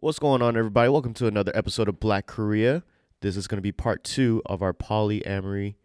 [0.00, 0.90] What's going on, everybody?
[0.90, 2.82] Welcome to another episode of Black Korea.
[3.22, 5.76] This is going to be part two of our polyamory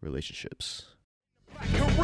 [0.00, 0.86] relationships.
[1.54, 1.98] Have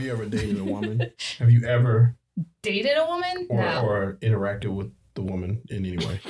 [0.00, 1.12] you ever dated a woman?
[1.38, 2.16] Have you ever
[2.62, 3.46] dated a woman?
[3.50, 3.82] or, no.
[3.84, 6.20] or interacted with the woman in any way?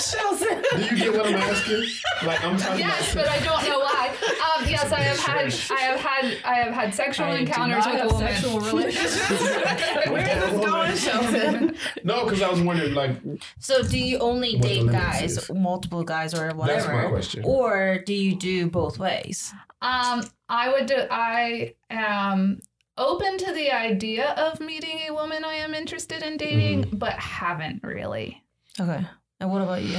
[0.00, 0.62] Shelton.
[0.76, 1.84] Do you get what I'm asking?
[2.26, 3.24] Like I'm talking Yes, about.
[3.26, 4.08] but I don't know why.
[4.58, 8.02] Um, yes, I have had, I have had, I have had sexual I encounters with
[8.02, 8.32] a woman.
[8.32, 9.30] sexual relationships.
[10.08, 11.76] Where is this going, Shelton?
[12.04, 13.16] No, because I was wondering, like,
[13.58, 15.50] So do you only date guys, is.
[15.52, 16.66] multiple guys, or whatever?
[16.66, 17.02] That's whatever?
[17.04, 17.42] my question.
[17.44, 19.52] Or do you do both ways?
[19.82, 22.60] Um, I would, do, I am
[22.96, 26.96] open to the idea of meeting a woman I am interested in dating, Mm-hmm.
[26.96, 28.42] but haven't really.
[28.80, 29.06] Okay.
[29.40, 29.98] And what about you?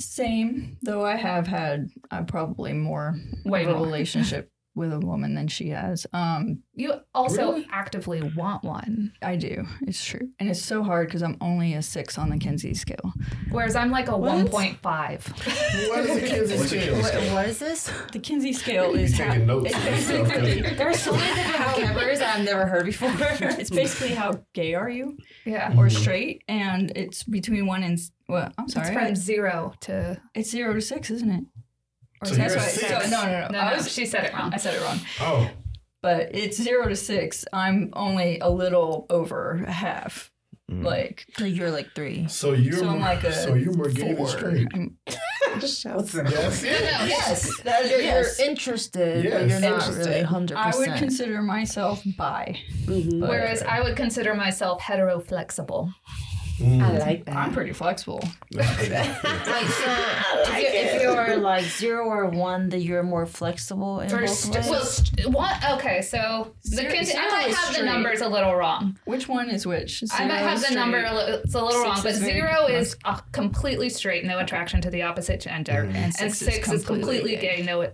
[0.00, 3.84] Same, though I have had uh, probably more Way of a more.
[3.84, 6.06] relationship with a woman than she has.
[6.12, 7.66] Um, You also Really?
[7.72, 9.66] actively want one, I do.
[9.82, 13.12] It's true, and it's so hard because I'm only a six on the Kinsey scale.
[13.50, 14.46] whereas I'm like a What?
[14.46, 15.88] 1.5.
[15.90, 16.94] what is a Kinsey What's scale?
[16.94, 17.34] Kinsey scale?
[17.34, 17.90] what is this?
[18.12, 19.84] The Kinsey scale You is taking how, notes it's and
[20.28, 20.78] basically good.
[20.78, 23.10] There's so many different vocabularies that I've never heard before.
[23.20, 25.70] it's basically how gay are you Yeah.
[25.70, 25.78] Mm-hmm.
[25.80, 28.88] or straight, and it's between one and s- well, I'm sorry.
[28.88, 30.20] It's from zero to.
[30.34, 31.44] it's zero to six, isn't it?
[32.22, 32.70] Or So that's you're a right.
[32.70, 32.88] six.
[32.88, 33.48] So, no, no, no.
[33.48, 34.52] No, I no, was- she said it wrong.
[34.52, 35.00] I said it wrong.
[35.20, 35.50] Oh,
[36.02, 37.44] But it's zero to six.
[37.52, 40.30] I'm only a little over half.
[40.70, 40.84] Mm.
[40.84, 42.28] Like Like you're like three.
[42.28, 44.28] so you're So I'm more, like a so you're more gay than four.
[44.28, 44.66] straight.
[44.74, 44.98] I'm-
[45.60, 45.84] Yes.
[46.62, 48.38] yes, that, You're, yes.
[48.38, 49.50] you're interested, but Yes.
[49.50, 50.06] you're not Interested.
[50.06, 52.56] really hundred I would consider myself bi.
[52.86, 55.90] but Whereas I would consider myself hetero flexible.
[56.58, 56.98] Mm.
[57.00, 57.36] like that.
[57.36, 58.22] I'm pretty flexible.
[58.50, 59.96] That's pretty- Like so,
[60.52, 64.54] if, you're, if you're like zero or one, then you're more flexible in both First,
[64.54, 64.68] ways.
[64.68, 68.20] well, st- one, okay, so the Zero- con- zero I might is have the numbers
[68.20, 68.98] a little wrong.
[69.04, 70.02] Which one is which?
[70.12, 72.18] I might Zero have the number a li- it's a little Six wrong, but is
[72.18, 76.68] zero is uh, completely straight, no attraction to the opposite gender, And and six six,
[76.68, 77.88] is is completely completely gay, no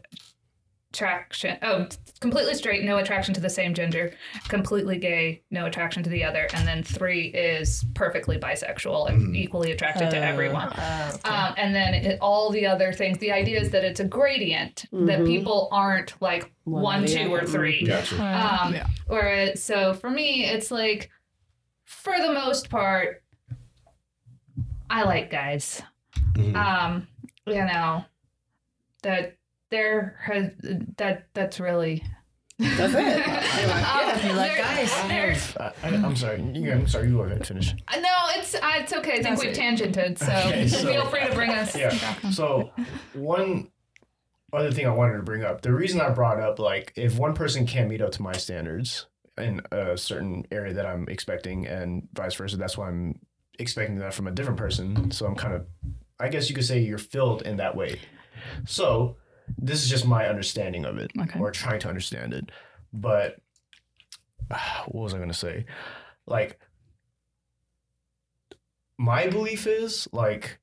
[0.94, 1.59] attraction.
[1.62, 1.88] Oh,
[2.21, 4.15] completely straight, no attraction to the same gender,
[4.49, 9.72] completely gay, no attraction to the other, and then three is perfectly bisexual and equally
[9.72, 10.69] attracted to everyone.
[10.69, 11.28] Uh, okay.
[11.28, 13.19] Um, and then it, all the other things.
[13.19, 17.84] The idea is that it's a gradient that people aren't like one, two, or three.
[17.84, 18.15] Gotcha.
[18.15, 18.87] Um, Yeah.
[19.09, 21.11] Whereas, so for me, it's like,
[21.84, 23.22] for the most part,
[24.88, 25.82] I like guys.
[26.34, 26.55] Mhm.
[26.55, 27.09] Um,
[27.47, 28.05] you know,
[29.03, 29.37] that
[29.74, 30.50] there has
[30.98, 32.04] that that's really.
[32.58, 33.24] That's it.
[33.64, 34.92] Um, like guys.
[35.08, 36.40] there- I, I, I'm sorry.
[36.54, 37.08] You, I'm sorry.
[37.08, 37.46] You go ahead.
[37.46, 37.72] Finish.
[37.72, 39.12] no, it's uh, it's okay.
[39.12, 39.58] I think That's we've it.
[39.58, 41.76] tangented, so, Okay, so- feel free to bring us.
[41.76, 41.90] Yeah.
[41.98, 42.20] back.
[42.32, 42.70] So
[43.14, 43.70] one
[44.52, 45.62] other thing I wanted to bring up.
[45.62, 49.06] The reason I brought up like if one person can't meet up to my standards
[49.36, 53.19] in a certain area that I'm expecting, and vice versa, that's why I'm
[53.58, 55.10] expecting that from a different person.
[55.10, 55.66] So I'm kind of,
[56.20, 57.99] I guess you could say you're filled in that way.
[58.66, 59.16] So
[59.58, 61.38] this is just my understanding of it, Okay.
[61.38, 62.50] or trying to understand it.
[62.93, 63.37] But
[64.87, 65.67] what was I gonna say?
[66.26, 66.58] Like,
[68.99, 70.58] my belief is like,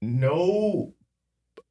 [0.00, 0.94] no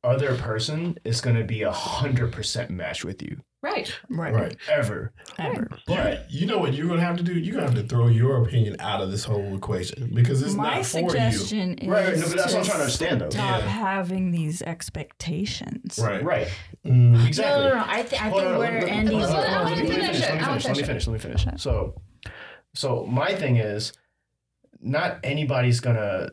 [0.04, 3.96] other person is gonna be a hundred percent match with you Right.
[4.10, 4.34] Right.
[4.34, 4.58] Right.
[4.72, 5.13] ever.
[5.38, 5.69] Ever.
[5.86, 7.34] But you know what you're gonna have to do?
[7.38, 10.78] You're gonna have to throw your opinion out of this whole equation because it's My
[10.78, 11.10] not for you.
[11.10, 13.30] suggestion is Right, right, no, but that's what I'm to trying to understand, though.
[13.30, 13.68] Stop Yeah.
[13.68, 16.00] having these expectations.
[16.02, 16.24] Right.
[16.24, 16.48] Right.
[16.86, 17.28] Mm.
[17.28, 17.63] Exactly.
[17.63, 17.84] No, no, no.
[17.88, 20.19] I, th- I think on, where let- let- Andy's hold on, Well, hold finish.
[20.66, 21.08] Let me finish.
[21.08, 21.46] Let me finish.
[21.62, 22.02] So,
[22.74, 23.94] so my thing is,
[24.81, 26.31] not anybody's gonna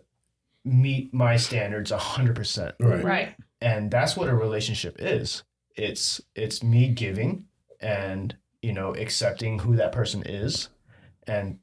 [0.65, 2.75] meet my standards hundred percent.
[2.81, 3.05] Right.
[3.05, 3.35] Right.
[3.61, 5.43] and that's what a relationship is
[5.79, 7.45] it's it's me giving
[7.81, 10.69] and you know accepting who that person is
[11.27, 11.59] and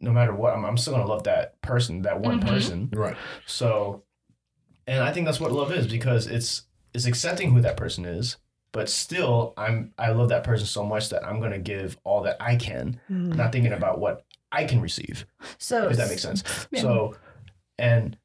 [0.00, 2.46] no matter what i'm, I'm still gonna love that person that one Mhm.
[2.48, 3.16] person Right.
[3.46, 4.02] so
[4.86, 6.62] and i think that's what love is because it's
[6.94, 8.36] it's accepting who that person is
[8.72, 12.36] but still i'm i love that person so much that i'm gonna give all that
[12.40, 15.24] i can not thinking about what i can receive
[15.58, 16.42] So if that makes sense.
[16.72, 16.80] Yeah.
[16.82, 17.14] So,
[17.78, 18.16] and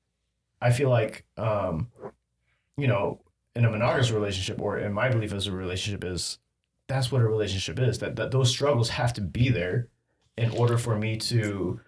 [0.61, 1.89] I feel like, um,
[2.77, 3.19] you know,
[3.55, 6.39] in a monogamous relationship, or in my belief as a relationship, is
[6.87, 7.99] that's what a relationship is.
[7.99, 9.87] That that those struggles have to be there
[10.37, 11.79] in order for me to,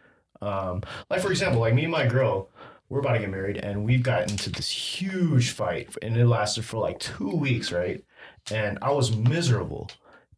[0.41, 2.49] um, like for example, like me and my girl,
[2.89, 6.65] we're about to get married, and we've gotten into this huge fight, and it lasted
[6.65, 8.03] for like two weeks, right?
[8.51, 9.89] And I was miserable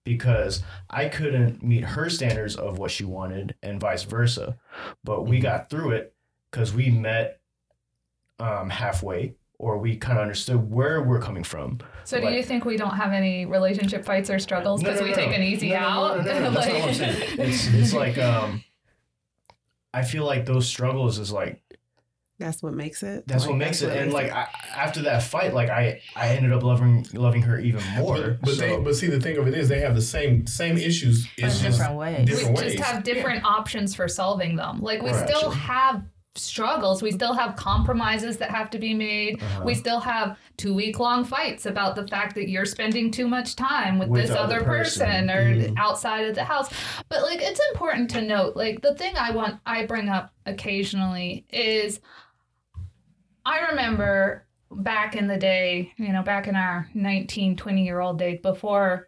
[0.08, 4.58] because I couldn't meet her standards of what she wanted and vice versa.
[5.04, 6.14] But we got through it
[6.50, 7.42] because we met
[8.40, 11.80] um, halfway or we kind of understood where we're coming from.
[12.04, 15.06] So do you think we don't have any relationship fights or struggles No, because no,
[15.06, 16.26] we no, take an easy No, no, no, out?
[16.26, 17.24] no, no, no, That's not I'm saying.
[17.40, 18.64] It's, it's like, um,
[19.94, 21.60] I feel like those struggles is like,
[22.38, 23.28] That's what makes it.
[23.28, 23.98] that's Like, what makes it.
[23.98, 27.60] And like, makes I, after that fight, like I, I ended up loving, loving her
[27.60, 28.16] even more.
[28.18, 30.46] But, but, So- they, but see, the thing of it is, they have the same
[30.46, 31.28] same issues.
[31.38, 32.26] in It's just different ways.
[32.28, 32.74] different we ways.
[32.76, 34.82] just have different options for solving them.
[34.82, 35.28] Like we Right.
[35.28, 36.04] still have
[36.38, 37.02] struggles.
[37.02, 39.42] We still have compromises that have to be made.
[39.42, 39.64] Uh-huh.
[39.66, 43.56] We still have two week long fights about the fact that you're spending too much
[43.56, 45.30] time with, With this other person, person.
[45.30, 45.78] or Mhm.
[45.78, 46.70] outside of the house.
[47.10, 51.46] But like it's important to note, like the thing I want I bring up occasionally
[51.50, 52.00] is
[53.46, 58.20] I remember back in the day, you know, back in our 19, 20 year old
[58.20, 59.08] days before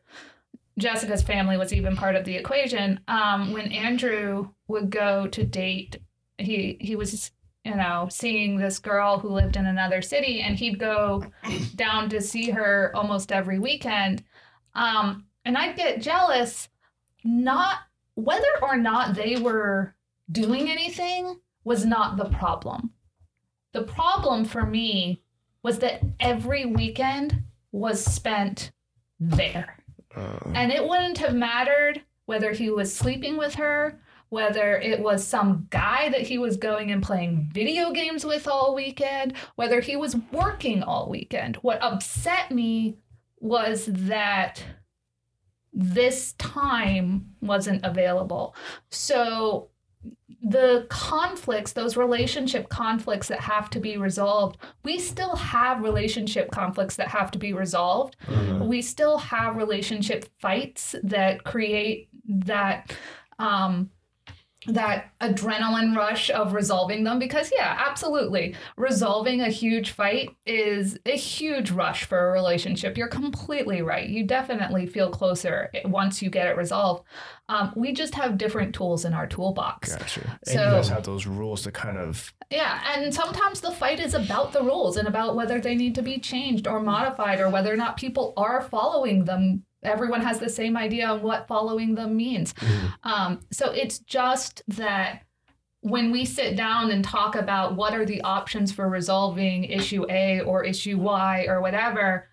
[0.77, 5.97] Jessica's family was even part of the equation, um, when Andrew would go to date,
[6.39, 7.31] he he was
[7.65, 11.25] you know seeing this girl who lived in another city, and he'd go
[11.75, 14.23] down to see her almost every weekend,
[14.75, 16.69] um, and I'd get jealous,
[17.23, 17.79] not
[18.15, 19.95] whether or not they were
[20.31, 22.91] doing anything was not the problem.
[23.73, 25.21] The problem for me
[25.63, 28.71] was that every weekend was spent
[29.19, 29.75] there.
[30.15, 33.99] Uh, And it wouldn't have mattered whether he was sleeping with her,
[34.29, 38.75] whether it was some guy that he was going and playing video games with all
[38.75, 41.55] weekend, whether he was working all weekend.
[41.57, 42.97] What upset me
[43.39, 44.63] was that
[45.73, 48.55] this time wasn't available.
[48.89, 49.69] So
[50.41, 56.95] the conflicts, those relationship conflicts that have to be resolved, we still have relationship conflicts
[56.95, 58.15] that have to be resolved.
[58.61, 62.93] We still have relationship fights that create that
[63.37, 63.89] um
[64.73, 71.15] that adrenaline rush of resolving them because yeah absolutely resolving a huge fight is a
[71.15, 76.47] huge rush for a relationship you're completely right you definitely feel closer once you get
[76.47, 77.03] it resolved
[77.49, 80.21] um, we just have different tools in our toolbox Gotcha.
[80.47, 83.99] And So- you guys have those rules to kind of yeah, and sometimes the fight
[83.99, 87.47] is about the rules and about whether they need to be changed or modified or
[87.47, 89.65] whether or not people are following them.
[89.83, 92.53] Everyone has the same idea on what following them means.
[92.53, 93.09] Mm-hmm.
[93.09, 95.23] Um, so it's just that
[95.81, 100.41] when we sit down and talk about what are the options for resolving issue A
[100.41, 102.27] or issue Y or whatever,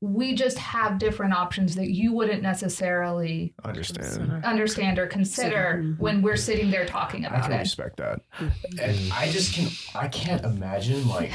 [0.00, 4.44] we just have different options that you wouldn't necessarily understand.
[4.44, 6.02] understand or consider mm-hmm.
[6.02, 7.58] when we're sitting there talking I about can it.
[7.60, 8.20] respect that.
[8.38, 8.78] Mm-hmm.
[8.80, 11.32] And I just can I can't imagine like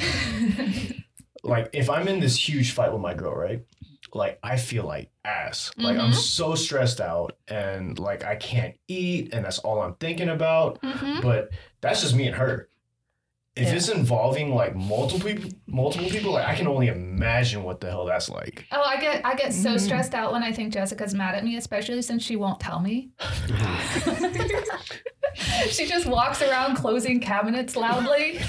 [1.43, 3.63] like if I'm in this huge fight with my girl, right?
[4.15, 5.71] Like I feel like ass.
[5.77, 6.15] Like I'm Mhm.
[6.15, 10.81] so stressed out and like I can't eat and that's all I'm thinking about.
[10.81, 11.21] Mhm.
[11.21, 11.49] But
[11.81, 12.68] that's just me and her.
[13.59, 13.73] If Yeah.
[13.75, 18.05] it's involving like multiple people multiple people, like I can only imagine what the hell
[18.05, 18.65] that's like.
[18.71, 19.79] Oh, I get I get so mm.
[19.79, 23.09] stressed out when I think Jessica's mad at me, especially since she won't tell me.
[25.69, 28.39] she just walks around closing cabinets loudly.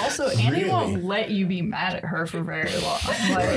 [0.00, 3.00] Also, Annie won't let you be mad at her for very long.
[3.34, 3.50] Like,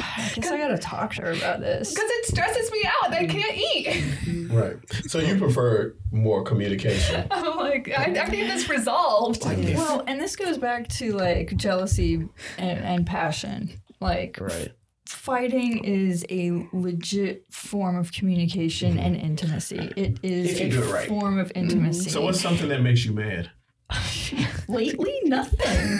[0.00, 1.92] I guess I gotta talk to her about this.
[1.92, 3.12] Because it stresses me out.
[3.12, 4.50] I can't eat.
[4.50, 4.76] Right.
[5.08, 7.26] So you prefer more communication.
[7.30, 9.44] I'm like, I, I need this resolved.
[9.76, 12.14] Well, and this goes back to like jealousy
[12.58, 13.80] and, and passion.
[14.00, 14.72] Like, Right.
[15.06, 19.92] fighting is a legit form of communication and intimacy.
[19.96, 21.08] It is a it right.
[21.08, 22.10] form of intimacy.
[22.10, 23.50] So what's something that makes you mad?
[24.68, 25.98] lately, nothing.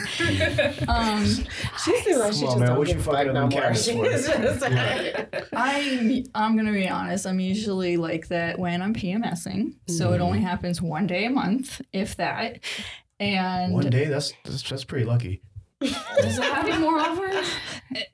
[0.89, 3.27] um, she seems like she Come on, just man, don't what you give a fucking
[3.27, 3.51] fuck no more.
[3.51, 4.07] cabinets for?
[4.11, 7.27] is just like- I I'm gonna be honest.
[7.27, 11.81] I'm usually like that when I'm PMSing, so it only happens one day a month,
[11.93, 12.61] if that.
[13.21, 15.43] And One day, that's that's, that's pretty lucky.
[15.81, 17.45] does it happen more often?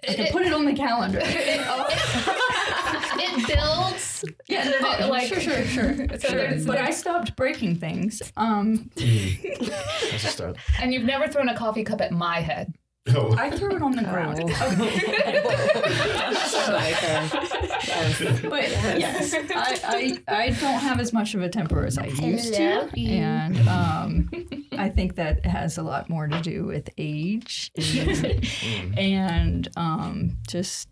[0.09, 1.21] I can put it on the calendar.
[1.25, 1.61] it
[3.47, 4.25] builds.
[4.49, 6.37] Yeah, and then it, oh, like sure, sure, sure, So sure.
[6.37, 8.21] there's- But I stopped breaking things.
[8.37, 10.57] Um, That's a start.
[10.81, 12.75] And you've never thrown a coffee cup at my head.
[13.15, 13.35] Oh.
[13.37, 14.39] I threw it on the ground.
[18.49, 22.55] but yes, I, I I don't have as much of a temper as I used
[22.55, 24.31] to, and um,
[24.79, 27.71] I think that has a lot more to do with age
[28.97, 30.89] and um, just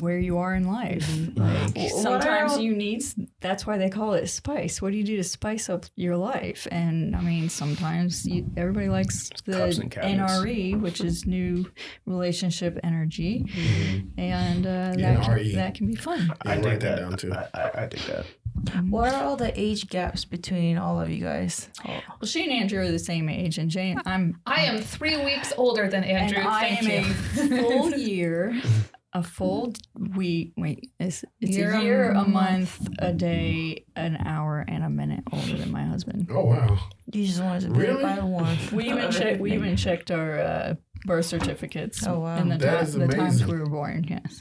[0.00, 1.06] where you are in life.
[1.06, 1.76] Mm-hmm.
[1.76, 3.02] Like sometimes you need.
[3.40, 4.80] That's why they call it spice.
[4.80, 6.66] What do you do to spice up your life?
[6.70, 10.32] And I mean, sometimes you, everybody likes the Cups and cabinets.
[10.32, 11.70] NRE, which is new
[12.06, 14.20] relationship energy, mm-hmm.
[14.20, 16.32] and uh, that can, that can be fun.
[16.42, 17.32] I write that down too.
[17.32, 18.26] I, I, I think that.
[18.60, 18.90] Mm-hmm.
[18.90, 21.70] What are all the age gaps between all of you guys?
[21.86, 25.52] Well, she and Andrew are the same age, and Jane, I'm I am three weeks
[25.56, 26.38] older than Andrew.
[26.38, 27.04] and I Thank am
[27.50, 27.58] you.
[27.58, 28.60] a full year,
[29.14, 29.72] a full
[30.16, 30.52] week.
[30.56, 32.80] Wait, it's, it's Year, a a year, a month.
[32.80, 36.28] month, a day, an hour, and a minute older than my husband.
[36.30, 36.78] Oh wow.
[37.12, 38.02] You just wanted to be Really?
[38.02, 38.56] by one.
[38.72, 39.40] We even checked.
[39.40, 42.06] We even checked our uh, birth certificates.
[42.06, 42.36] Oh, wow.
[42.36, 44.04] And the, That ti- is the times we were born.
[44.08, 44.40] Yes.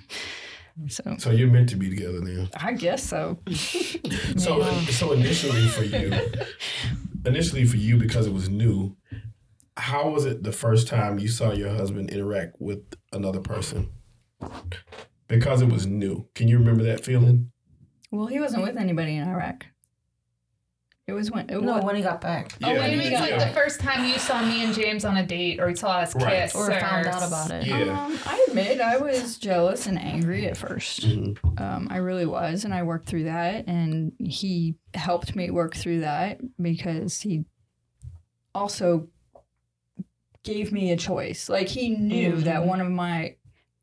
[0.88, 2.48] So So you're meant to be together now.
[2.56, 3.40] I guess so.
[4.38, 6.14] So so initially for you,
[7.26, 8.96] initially for you because it was new,
[9.76, 12.80] how was it the first time you saw your husband interact with
[13.12, 13.90] another person?
[15.28, 16.28] Because it was new.
[16.36, 17.52] Can you remember that feeling?
[18.12, 19.66] Well, he wasn't with anybody in Iraq.
[21.08, 21.50] It was when.
[21.50, 22.54] It No, was, when he got back.
[22.64, 23.46] Oh, Yeah, wait, you mean like yeah.
[23.46, 26.14] the first time you saw me and James on a date, or you saw us
[26.16, 26.44] Right.
[26.44, 27.66] kiss, Or found out about it.
[27.66, 28.06] Yeah.
[28.06, 31.60] Um, I admit I was jealous and angry at 1st Mhm.
[31.62, 33.68] Um, I really was, and I worked through that.
[33.68, 37.46] And he helped me work through that because he
[38.54, 39.08] also
[40.44, 41.50] gave me a choice.
[41.50, 43.36] Like he knew that one of my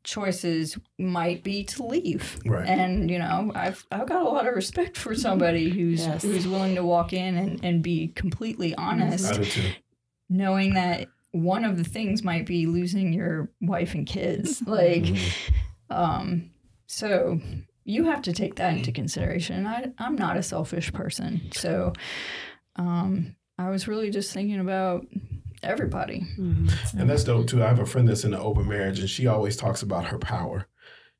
[0.09, 2.39] choices might be to leave.
[2.45, 2.67] Right.
[2.67, 6.23] And you know, I've I've got a lot of respect for somebody who's Yes.
[6.23, 9.75] who's willing to walk in and, and be completely honest I
[10.29, 15.05] knowing that one of the things might be losing your wife and kids like
[15.91, 16.49] um
[16.87, 17.39] so
[17.83, 21.93] you have to take that into consideration I, i'm not a selfish person so
[22.75, 25.05] um i was really just thinking about
[25.63, 26.25] everybody
[26.97, 27.63] And that's dope too.
[27.63, 30.17] I have a friend that's in an open marriage and she always talks about her
[30.17, 30.67] power.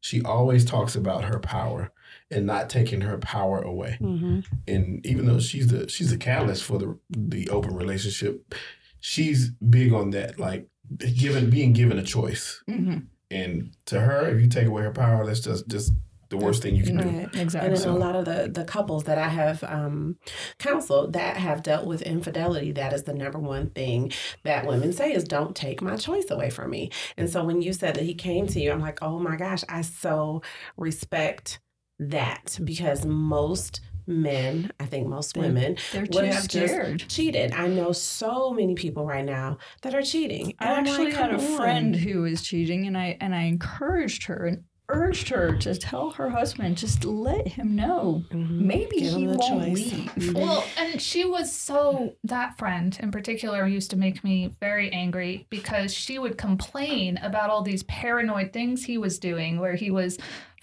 [0.01, 1.91] She always talks about her power
[2.31, 3.97] and not taking her power away.
[3.99, 4.39] Mm-hmm.
[4.67, 8.55] And even though she's the she's the catalyst for the the open relationship,
[8.99, 10.67] she's big on that, like
[10.97, 12.63] given being given a choice.
[12.69, 12.99] mm-hmm.
[13.31, 15.93] And to her, if you take away her power, that's just just
[16.29, 17.07] the worst thing you can do.
[17.09, 17.35] Right.
[17.35, 20.17] exactly And then So- a lot of the, the couples that I have um,
[20.59, 24.11] counseled that have dealt with infidelity, that is the number one thing
[24.43, 26.91] that women say is don't take my choice away from me.
[27.17, 29.63] And so when you said that he came to you, I'm like, oh my gosh,
[29.69, 30.41] I so
[30.77, 31.59] respect
[31.99, 37.11] that because most men, I think most They're- women they're would too have scared just
[37.15, 37.51] cheated.
[37.51, 40.53] I know so many people right now that are cheating.
[40.59, 41.57] I actually had a come on.
[41.57, 46.09] friend who was cheating, and I and I encouraged her and urged her to tell
[46.11, 48.23] her husband just let him know.
[48.31, 48.67] Mm-hmm.
[48.67, 49.93] Maybe Give he him the won't choice.
[49.93, 50.11] leave.
[50.15, 50.33] Mm-hmm.
[50.33, 55.45] Well, and she was so that friend in particular used to make me very angry
[55.49, 60.17] because she would complain about all these paranoid things he was doing where he was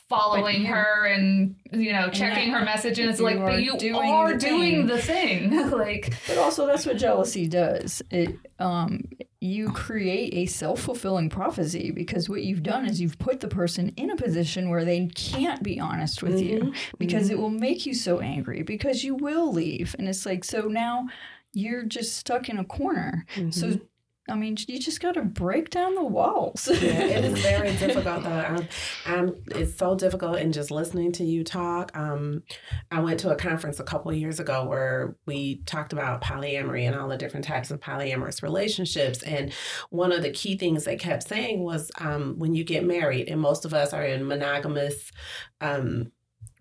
[0.09, 4.33] following you- her and you know checking her messages you like but you doing are
[4.33, 7.01] the doing thing." the thing like But also, that's what uh-huh.
[7.01, 8.03] jealousy does.
[8.11, 9.03] It um,
[9.41, 13.93] you create a self fulfilling prophecy because what you've done is you've put the person
[13.97, 16.97] in a position where they can't be honest with you mm-hmm.
[16.99, 17.43] because it mm-hmm.
[17.43, 21.07] will make you so angry because you will leave, and it's like so now
[21.53, 23.27] you're just stuck in a corner.
[23.35, 23.41] So.
[23.41, 23.85] Mm-hmm.
[24.29, 26.69] I mean, you just got to break down the walls.
[26.69, 28.31] Yeah, it is very difficult though.
[28.31, 28.69] I'm,
[29.07, 31.97] I'm, it's so difficult in just listening to you talk.
[31.97, 32.43] Um,
[32.91, 36.83] I went to a conference a couple of years ago where we talked about polyamory
[36.83, 39.23] and all the different types of polyamorous relationships.
[39.23, 39.53] And
[39.91, 43.41] one of the key things they kept saying was um, when you get married, and
[43.41, 45.13] most of us are in monogamous
[45.61, 46.11] um,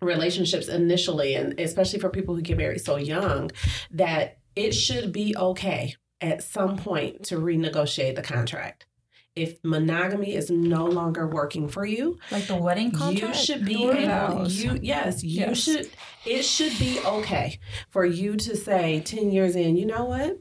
[0.00, 3.50] relationships initially, and especially for people who get married so young,
[3.90, 8.86] that it should be okay at some point to renegotiate the contract.
[9.34, 13.36] If monogamy is no longer working for you, Like the wedding contract?
[13.38, 15.58] you should be able you yes, you Yes.
[15.58, 15.90] should
[16.24, 17.58] it should be okay
[17.90, 20.38] for you to say 10 years in, you know what?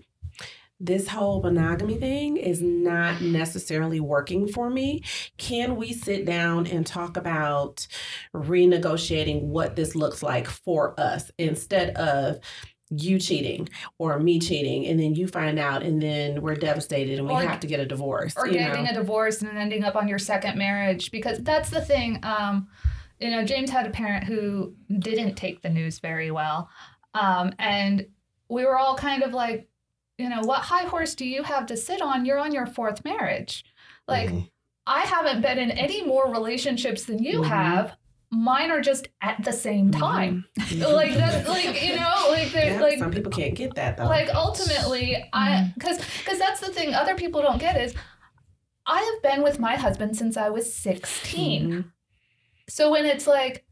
[0.77, 5.01] this whole monogamy thing is not necessarily working for me.
[5.38, 7.88] Can we sit down and talk about
[8.36, 12.39] renegotiating what this looks like for us instead of
[12.92, 17.27] you cheating or me cheating and then you find out and then we're devastated and
[17.27, 18.92] we Or- have to get a divorce or you getting know?
[18.92, 22.68] a divorce and then ending up on your second marriage because that's the thing um
[23.20, 26.70] you know james had a parent who didn't take the news very well
[27.15, 28.06] um and
[28.50, 29.68] we were all kind of like
[30.20, 33.04] you know what high horse do you have to sit on you're on your fourth
[33.04, 33.65] marriage
[34.08, 34.30] like
[34.86, 37.48] i haven't been in any more relationships than you Mhm.
[37.48, 37.96] have
[38.32, 40.01] mine are just at the same mm-hmm.
[40.01, 40.46] time.
[40.65, 40.94] Mm-hmm.
[40.94, 44.05] Like that's like you know like they're Yeah, like some people can't get that though.
[44.05, 45.70] like ultimately i mm-hmm.
[45.75, 47.94] because because that's the thing other people don't get is
[48.88, 51.91] i have been with my husband since i was 16
[52.67, 53.63] so when it's like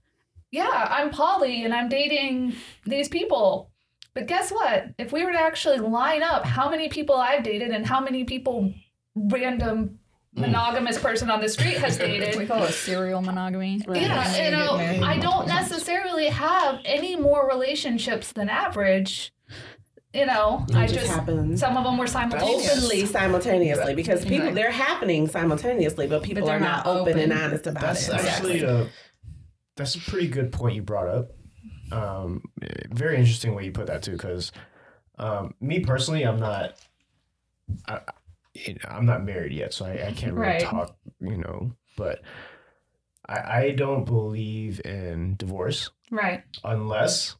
[0.51, 2.55] yeah i'm poly and i'm dating
[2.86, 3.72] these people.
[4.13, 4.93] But guess what?
[5.00, 8.24] If we were to actually line up how many people i've dated and how many
[8.24, 8.72] people
[9.15, 9.98] random
[10.35, 13.81] monogamous person on the street has dated We call it serial monogamy.
[13.93, 19.31] yeah, you know, I don't necessarily have any more relationships than average.
[20.13, 21.59] You know, It I just just happens.
[21.59, 22.71] some of them were simultaneous.
[22.77, 24.55] openly simultaneously because people Right.
[24.55, 27.43] they're happening simultaneously but people they're not, not open, and open.
[27.43, 28.87] honest about That's it actually a
[29.75, 31.31] that's a pretty good point you brought up.
[31.91, 32.43] Um,
[32.91, 34.51] very interesting way you put that too, because
[35.17, 36.75] um, me personally, I'm not.
[37.87, 38.01] I,
[38.55, 40.62] I- I'm not married yet, so I, I can't really Right.
[40.62, 41.72] talk, you know.
[41.95, 42.22] But
[43.27, 46.43] I, I don't believe in divorce Right.
[46.63, 47.36] unless,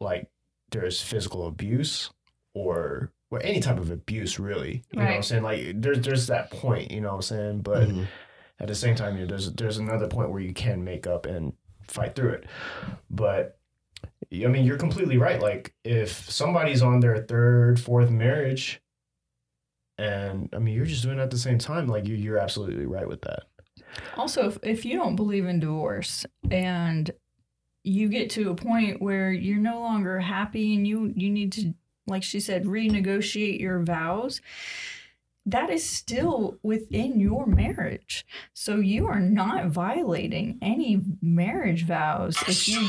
[0.00, 0.30] like,
[0.70, 2.10] there's physical abuse
[2.54, 4.84] or or any type of abuse, really.
[4.90, 5.42] You know what I'm saying?
[5.42, 7.60] Like, there's there's that point, you know what I'm saying?
[7.60, 8.04] But Mm-hmm.
[8.60, 11.26] at the same time, you know, there's there's another point where you can make up
[11.26, 11.52] and
[11.82, 12.44] fight through it.
[13.10, 13.58] But
[14.32, 15.40] I mean, you're completely right.
[15.42, 18.80] Like, if somebody's on their third, fourth marriage,
[19.98, 22.86] and I mean, you're just doing it at the same time, like you, you're absolutely
[22.86, 23.44] right with that.
[24.16, 27.10] Also, if, if you don't believe in divorce and
[27.84, 31.74] you get to a point where you're no longer happy and you you need to,
[32.06, 34.40] like she said, renegotiate your vows,
[35.46, 38.26] that is still within your marriage.
[38.52, 42.86] So you are not violating any marriage vows if you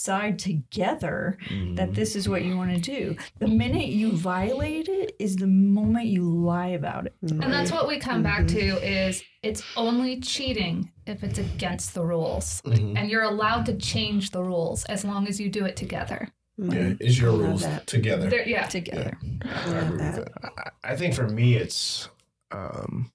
[0.00, 1.38] decide together
[1.74, 3.16] that this is what you want to do.
[3.38, 7.14] The minute you violate it is the moment you lie about it.
[7.22, 12.04] And that's what we come back to is it's only cheating if it's against the
[12.04, 12.60] rules.
[12.66, 12.94] Mhm.
[12.98, 16.28] And you're allowed to change the rules as long as you do it together.
[16.58, 17.86] Yeah, it's your rules that.
[17.86, 18.28] together.
[18.28, 18.66] There, yeah.
[18.66, 19.16] Together.
[19.44, 20.28] I agree with that.
[20.84, 22.08] I, I think for me, it's
[22.50, 23.10] um,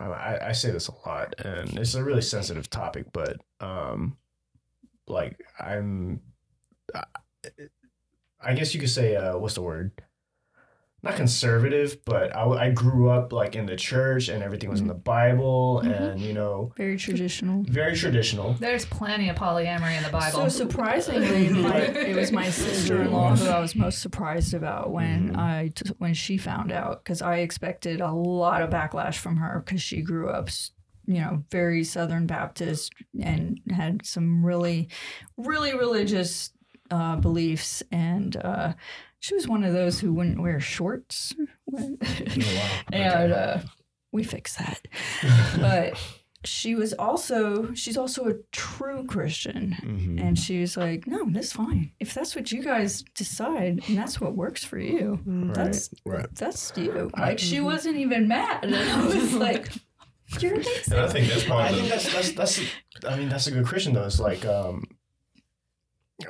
[0.00, 4.16] I- I, I say this a lot, and it's a really sensitive topic, but um,
[5.10, 6.20] like I'm,
[6.94, 7.04] I,
[8.40, 9.92] I guess you could say, uh, what's the word?
[11.02, 14.86] Not conservative, but I, I grew up like in the church, and everything was in
[14.86, 16.12] the Bible, Mhm.
[16.12, 17.64] and you know, Very traditional.
[17.66, 18.52] very traditional.
[18.60, 20.40] There's plenty of polyamory in the Bible.
[20.42, 25.68] So surprisingly, my, it was my sister-in-law who I was most surprised about when I
[25.68, 29.80] t- when she found out because I expected a lot of backlash from her because
[29.80, 30.72] she grew up, s-
[31.10, 32.92] you know, very Southern Baptist
[33.22, 34.88] and had some really,
[35.36, 36.50] really religious
[36.90, 38.72] uh, beliefs, and uh,
[39.18, 41.34] she was one of those who wouldn't wear shorts.
[42.92, 43.58] and uh,
[44.12, 44.86] we fixed that,
[45.60, 45.98] but
[46.42, 49.76] she was also she's also a true christian.
[49.82, 50.18] Mm-hmm.
[50.18, 51.92] and she was like no that's fine.
[52.00, 55.20] If that's what you guys decide and that's what works for you
[55.54, 56.26] that's Right.
[56.34, 57.10] that's you.
[57.16, 58.64] Like she wasn't even mad.
[58.64, 59.68] And i was like
[60.38, 62.58] you're amazing And I think that's part I of think that's that's that's.
[62.60, 64.04] a- I mean, that's a good Christian though.
[64.04, 64.84] It's like, um,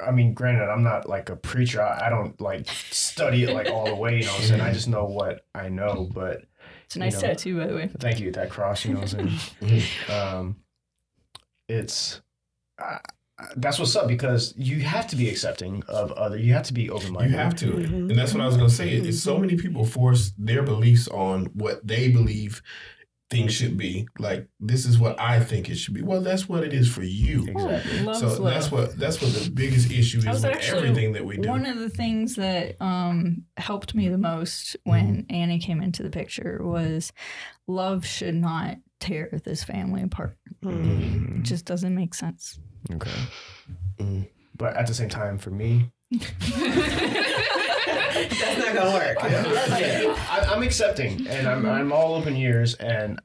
[0.01, 1.83] I mean, granted, I'm not like a preacher.
[1.83, 4.19] I, I don't like study it like all the way.
[4.19, 4.61] You know what I'm saying?
[4.61, 6.09] I just know what I know.
[6.15, 6.43] But
[6.85, 8.31] it's a nice you know, tattoo by the way Thank you.
[8.33, 8.85] That cross.
[8.85, 9.29] You know what I'm
[9.61, 9.79] Mm-hmm.
[10.07, 10.19] saying?
[10.21, 10.57] um,
[11.69, 12.21] it's.
[12.81, 12.99] Uh,
[13.57, 16.37] that's what's up because you have to be accepting of other.
[16.37, 17.33] You have to be open minded.
[17.33, 17.73] you have to.
[17.75, 18.91] And that's what I was going to say.
[18.91, 22.63] It's so many people force their beliefs on what they believe
[23.31, 24.09] things should be.
[24.19, 26.03] Like, this is what I think it should be.
[26.03, 27.47] Well, that's what it is for you.
[27.49, 28.01] Exactly.
[28.01, 28.53] Love's So love.
[28.53, 31.49] that's what that's what the biggest issue is with actually everything that we do.
[31.49, 35.35] One of the things that um, helped me the most when mm-hmm.
[35.35, 37.13] Annie came into the picture was
[37.67, 40.37] love should not tear this family apart.
[40.63, 42.59] It just doesn't make sense.
[42.93, 43.11] Okay.
[43.99, 44.29] Mm.
[44.57, 46.80] But at the same time, for me, that's not
[48.85, 53.21] gonna work yeah, I, I'm accepting, and I'm I'm all open ears, and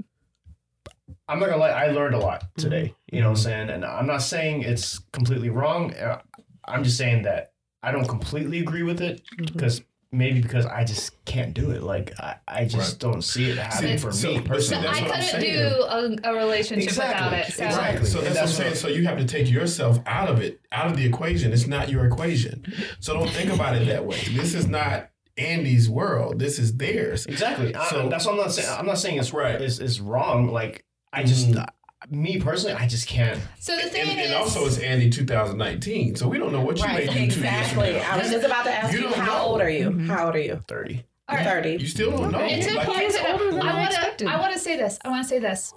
[1.27, 1.69] I'm not gonna lie.
[1.69, 2.93] I learned a lot today.
[3.11, 3.69] You know what I'm saying?
[3.69, 5.93] And I'm not saying it's completely wrong.
[5.95, 6.21] uh,
[6.65, 11.23] I'm just saying that I don't completely agree with it because maybe because I just
[11.25, 11.83] can't do it.
[11.83, 14.83] Like I, I just don't see it happening for so- me personally.
[14.83, 17.53] see, I that's what I'm couldn't do a, a relationship Exactly, without it.
[17.53, 17.65] So.
[17.65, 18.05] exactly.
[18.05, 18.69] So And that's, what I'm saying.
[18.71, 21.51] what- So you have to take yourself out of it, out of the equation.
[21.53, 22.71] It's not your equation.
[22.99, 24.19] So don't think about it that way.
[24.31, 26.39] This is not Andy's world.
[26.39, 27.25] This is theirs.
[27.25, 27.73] Exactly.
[27.75, 28.69] I- So- that's what I'm not saying.
[28.79, 29.61] I'm not saying it's Right.
[29.61, 30.47] It's, it's wrong.
[30.51, 31.67] Like I just, Mhm.
[32.09, 33.39] me personally, I just can't.
[33.59, 36.15] So the thing And, is, and also, it's Andy 2019.
[36.15, 37.93] So we don't know what you Right, may do two years exactly.
[37.93, 38.11] from now.
[38.13, 39.43] I was just about to ask You you, how know.
[39.45, 39.89] old are you?
[39.89, 40.09] Mm-hmm.
[40.09, 40.59] How old are you?
[40.67, 41.05] Thirty.
[41.27, 41.43] All right.
[41.45, 41.69] 30.
[41.77, 42.39] You still don't know.
[42.41, 43.61] It's Like, older than.
[43.61, 44.25] I I want expected.
[44.27, 44.31] to.
[44.33, 44.99] I want to say this.
[45.03, 45.73] I want to say this.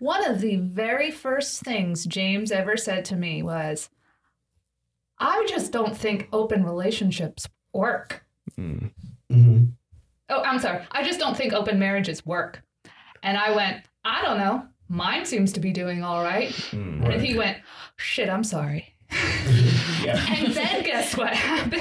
[0.00, 3.88] One of the very first things James ever said to me was,
[5.18, 8.23] "I just don't think open relationships work."
[8.58, 9.72] Mhm.
[10.30, 10.84] Oh, I'm sorry.
[10.90, 12.62] I just don't think open marriages work.
[13.22, 14.64] And I went, I don't know.
[14.88, 16.50] Mine seems to be doing all right.
[16.70, 17.12] Mm.
[17.12, 17.58] And he went,
[17.96, 18.94] shit, I'm sorry.
[20.04, 20.22] Yeah.
[20.34, 21.72] And then guess what happened?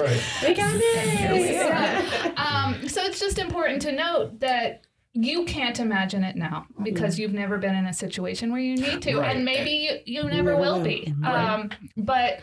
[0.00, 0.22] Right.
[0.42, 1.52] We got it.
[1.54, 2.32] Yeah.
[2.36, 7.32] um, so it's just important to note that you can't imagine it now because you've
[7.32, 9.36] never been in a situation where you need to, Right.
[9.36, 10.84] and maybe you, you never never will will.
[10.84, 11.14] be.
[11.24, 12.40] Um, but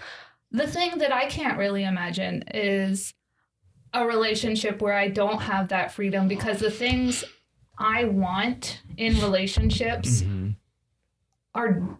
[0.51, 3.13] the thing that I can't really imagine is
[3.93, 7.23] a relationship where I don't have that freedom because the things
[7.77, 10.23] I want in relationships
[11.55, 11.97] are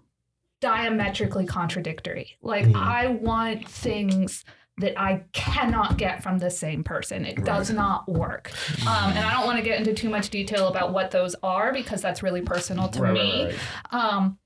[0.62, 2.38] diametrically contradictory.
[2.42, 4.44] Like I want things
[4.78, 7.26] that I cannot get from the same person.
[7.26, 8.52] It does not work.
[8.88, 11.74] Um, and I don't want to get into too much detail about what those are
[11.74, 13.46] because that's really personal to Right, me.
[13.46, 13.56] right,
[13.92, 14.38] Um,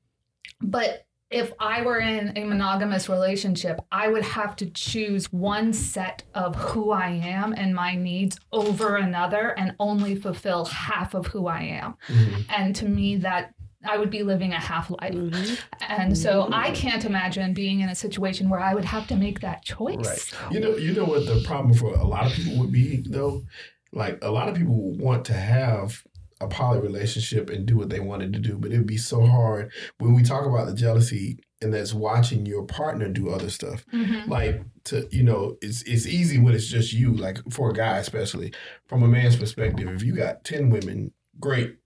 [0.62, 6.24] but if I were in a monogamous relationship, I would have to choose one set
[6.36, 11.48] of who I am and my needs over another and only fulfill half of who
[11.48, 11.96] I am.
[12.08, 12.42] Mm-hmm.
[12.50, 15.14] And to me, that I would be living a half life.
[15.14, 15.56] Mm-hmm.
[15.90, 16.54] And so mm-hmm.
[16.54, 20.34] I can't imagine being in a situation where I would have to make that choice.
[20.34, 20.54] Right.
[20.54, 23.44] You know, you know what the problem for a lot of people would be though.
[23.92, 26.04] Like a lot of people want to have
[26.44, 29.26] a poly relationship and do what they wanted to do, but it would be so
[29.26, 33.86] hard when we talk about the jealousy and that's watching your partner do other stuff.
[33.94, 34.28] Mhm.
[34.28, 37.14] Like to you know, it's it's easy when it's just you.
[37.14, 38.54] Like for a guy, especially
[38.88, 41.78] from a man's perspective, if you got ten women, great.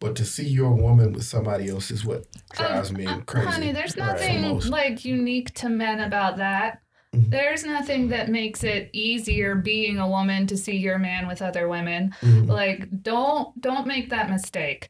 [0.00, 3.46] But to see your woman with somebody else is what drives me crazy.
[3.46, 4.68] Um, Honey, there's nothing most.
[4.68, 6.80] like unique to men about that.
[7.14, 7.30] Mhm.
[7.30, 11.68] There's nothing that makes it easier being a woman to see your man with other
[11.68, 12.14] women.
[12.20, 12.48] Mhm.
[12.48, 14.88] Like don't don't make that mistake.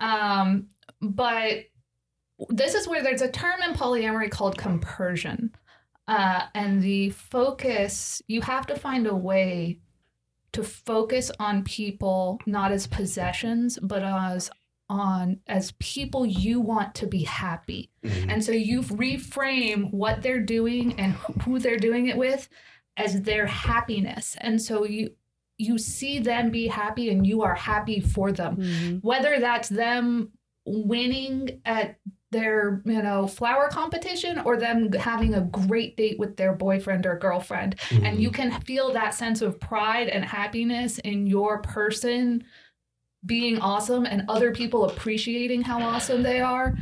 [0.00, 0.68] Um,
[1.00, 1.64] but
[2.50, 5.54] this is where there's a term in polyamory called compersion.
[6.06, 9.80] Uh, and the focus, you have to find a way
[10.52, 14.50] to focus on people not as possessions, but as
[14.88, 17.90] on as people you want to be happy.
[18.04, 18.32] Mhm.
[18.32, 22.48] And so you reframe what they're doing and who they're doing it with
[22.96, 24.36] as their happiness.
[24.40, 25.10] And so you
[25.58, 29.00] you see them be happy and you are happy for them.
[29.02, 30.32] Whether that's them
[30.66, 31.96] winning at
[32.30, 37.16] their, you know, flower competition or them having a great date with their boyfriend or
[37.16, 37.76] girlfriend.
[37.90, 42.44] And you can feel that sense of pride and happiness in your person
[43.26, 46.74] being awesome and other people appreciating how awesome they are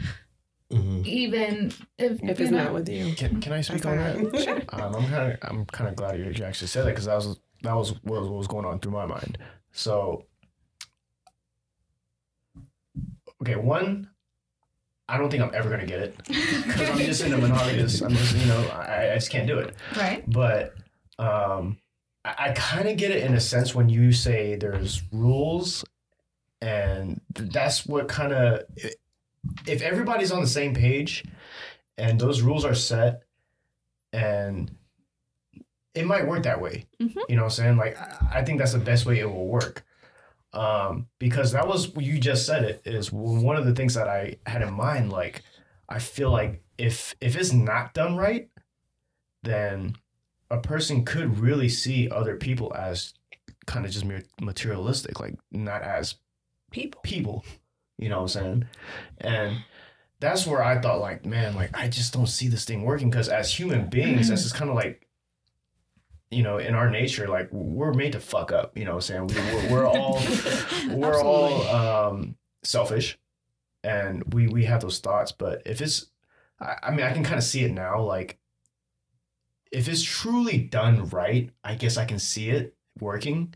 [0.71, 1.07] Mhm.
[1.07, 3.15] even if, If it's know, not with you.
[3.15, 4.17] Can, can I speak on that?
[4.47, 4.65] right.
[4.73, 7.15] Um, I'm kind of I'm kind of glad you you actually said that because that
[7.17, 9.39] was that was what, was what was going on through my mind.
[9.73, 10.25] So,
[13.43, 14.09] okay, one,
[15.09, 18.01] I don't think I'm ever gonna get it because I'm just in a monogamous.
[18.01, 19.75] I'm just you know I, I just can't do it.
[19.97, 20.75] right But
[21.19, 21.77] um,
[22.25, 25.85] I, I kind of get it in a sense when you say there's rules,
[26.65, 28.63] and that's what kind of
[29.67, 31.25] if everybody's on the same page,
[31.99, 33.23] and those rules are set,
[34.13, 34.71] and
[35.95, 36.87] it might work that way.
[37.01, 37.17] Mhm.
[37.29, 37.77] You know what I'm saying?
[37.77, 39.85] Like I, I think that's the best way it will work.
[40.53, 44.37] Um, because that was you just said it is one of the things that I
[44.47, 45.13] had in mind.
[45.13, 45.43] Like
[45.89, 48.49] I feel like if if it's not done right,
[49.43, 49.97] then
[50.51, 53.13] a person could really see other people as
[53.67, 56.15] kind of just mere materialistic, like not as
[56.75, 57.01] People.
[57.03, 57.45] people.
[57.99, 58.65] You know what I'm saying?
[59.19, 59.59] And
[60.19, 63.29] that's where I thought, like, man, like I just don't see this thing working because
[63.29, 65.07] as human beings, that's just kind of like,
[66.33, 68.77] you know, in our nature, like we're made to fuck up.
[68.77, 69.29] You know what I'm saying?
[69.29, 70.21] We, we're, we're all
[70.91, 72.35] we're all um,
[72.65, 73.21] selfish,
[73.85, 75.31] and we we have those thoughts.
[75.31, 76.07] But if it's,
[76.59, 78.03] I, I mean, I can kind of see it now.
[78.03, 78.41] Like,
[79.71, 83.55] if it's truly done right, I guess I can see it working.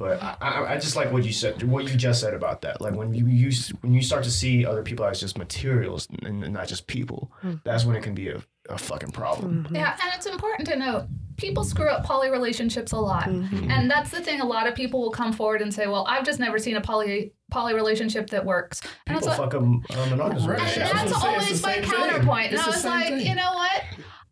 [0.00, 2.80] But I, I, I just like what you said, what you just said about that.
[2.80, 6.42] Like when you use when you start to see other people as just materials and,
[6.42, 7.56] and not just people, hmm.
[7.64, 9.64] that's when it can be a, a fucking problem.
[9.64, 9.76] Mm-hmm.
[9.76, 11.04] yeah and it's important to note
[11.36, 13.24] people screw up poly relationships a lot.
[13.24, 13.70] Mm-hmm.
[13.70, 14.40] And that's the thing.
[14.40, 16.80] A lot of people will come forward and say, well, I've just never seen a
[16.80, 18.80] poly poly relationship that works.
[19.06, 20.60] And People um, it's like, fuck them uh, monogamous Right.
[20.60, 20.94] and relationships.
[20.94, 21.90] I was that's gonna say, it's always my same thing.
[21.90, 22.52] counterpoint.
[22.52, 23.26] It's and I was like, thing.
[23.26, 23.82] you know what?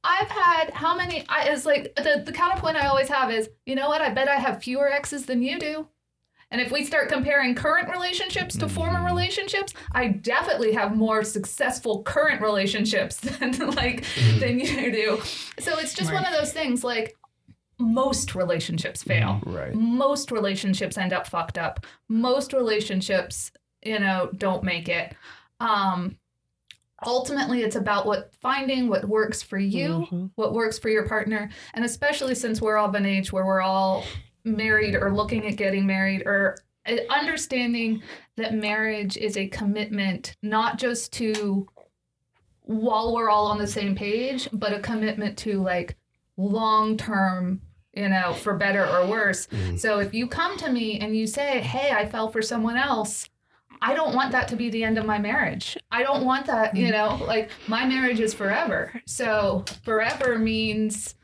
[0.04, 1.24] I've had how many?
[1.28, 4.00] I it's like the the counterpoint I always have is, you know what?
[4.00, 5.88] I bet I have fewer exes than you do.
[6.50, 9.06] And if we start comparing current relationships to former mm-hmm.
[9.06, 14.40] relationships, I definitely have more successful current relationships than like mm-hmm.
[14.40, 15.20] than you do.
[15.58, 17.14] So it's just one of those things like
[17.78, 19.40] most relationships mm-hmm.
[19.44, 19.54] fail.
[19.54, 19.74] Right.
[19.74, 21.84] Most relationships end up fucked up.
[22.08, 23.52] Most relationships,
[23.84, 25.14] you know, don't make it.
[25.60, 26.16] Um
[27.06, 31.84] ultimately it's about what finding what works for you, what works for your partner, and
[31.84, 34.04] especially since we're all of an age where we're all
[34.44, 36.56] married or looking at getting married or
[36.86, 38.02] uh, understanding
[38.36, 41.66] that marriage is a commitment not just to
[42.62, 45.96] while we're all on the same page, but a commitment to like
[46.36, 47.60] long term,
[47.94, 49.48] you know, for better or worse.
[49.76, 53.28] So if you come to me and you say, Hey, I fell for someone else,
[53.80, 55.76] I don't want that to be the end of my marriage.
[55.90, 56.92] I don't want that, you mm.
[56.92, 59.00] know, like my marriage is forever.
[59.06, 61.14] So forever means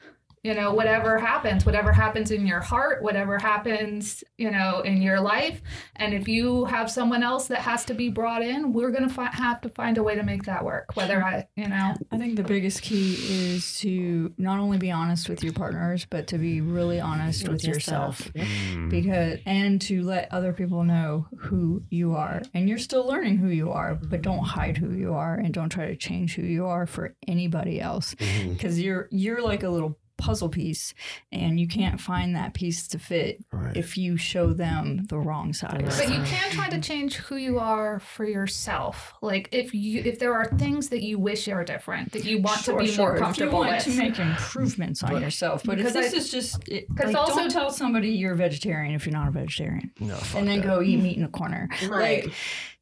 [0.44, 5.20] you know whatever happens whatever happens in your heart whatever happens you know in your
[5.20, 5.60] life.
[5.96, 9.14] And if you have someone else that has to be brought in we're going to
[9.14, 11.94] fi- have to find a way to make that work whether i you know?
[12.10, 16.26] I think the biggest key is to not only be honest with your partners, but
[16.28, 18.32] to be really honest with, yourself.
[18.34, 18.90] Mm.
[18.90, 22.42] Because and to let other people know who you are.
[22.52, 25.70] And you're still learning who you are, but don't hide who you are and don't
[25.70, 28.14] try to change who you are for anybody else.
[28.16, 28.52] Mm-hmm.
[28.52, 30.94] Because you're you're like a little puzzle piece
[31.32, 33.76] and you can't find that piece to fit Right.
[33.76, 35.84] if you show them the wrong side.
[35.84, 40.18] but you can try to change who you are for yourself like if you if
[40.18, 43.04] there are things that you wish are different that you want Sure, to be sure.
[43.06, 46.14] more If comfortable you want with to make improvements on yourself, but if Because this
[46.14, 49.12] I- is just, it, 'cause like, also- don't tell somebody you're a vegetarian if you're
[49.12, 50.66] not a vegetarian, No, and then that.
[50.66, 51.68] go eat meat in a corner.
[51.88, 52.24] Right.
[52.24, 52.34] Like,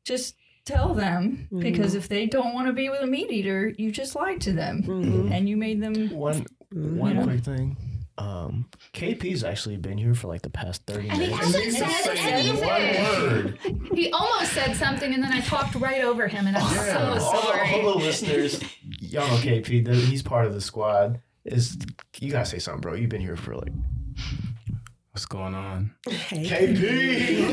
[0.05, 1.99] just tell them because mm-hmm.
[1.99, 4.83] if they don't want to be with a meat eater, you just lied to them
[4.83, 5.33] mm-hmm.
[5.33, 6.11] and you made them.
[6.11, 7.25] One one know?
[7.25, 7.77] quick thing.
[8.19, 11.89] Um, KP's actually been here for like the past thirty and he hasn't He's said
[12.17, 12.67] saying anything.
[12.67, 13.59] one word.
[13.95, 17.43] He almost said something, and then I talked right over him, and I'm so all,
[17.43, 17.71] sorry.
[17.83, 18.63] all the listeners,
[19.01, 19.85] y'all know KP.
[19.85, 21.21] the- He's part of the squad.
[21.47, 21.77] Is
[22.21, 22.95] you gotta say something, bro?
[22.95, 23.73] You've been here for like
[25.13, 25.95] What's going on?
[26.07, 26.77] KP.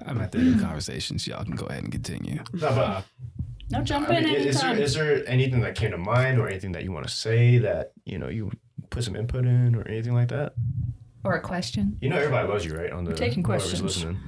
[0.06, 2.42] I'm at the end of the conversation, so y'all can go ahead and continue.
[2.52, 3.04] No, but
[3.72, 4.82] No, jump I in mean, is there anytime.
[4.84, 7.92] is there anything that came to mind or anything that you want to say that
[8.04, 8.50] you know you
[8.90, 10.54] put some input in or anything like that?
[11.24, 11.96] Or a question.
[12.00, 12.90] You know, everybody loves you, right?
[12.90, 13.82] On the taking whoever's questions.
[14.04, 14.20] Listening.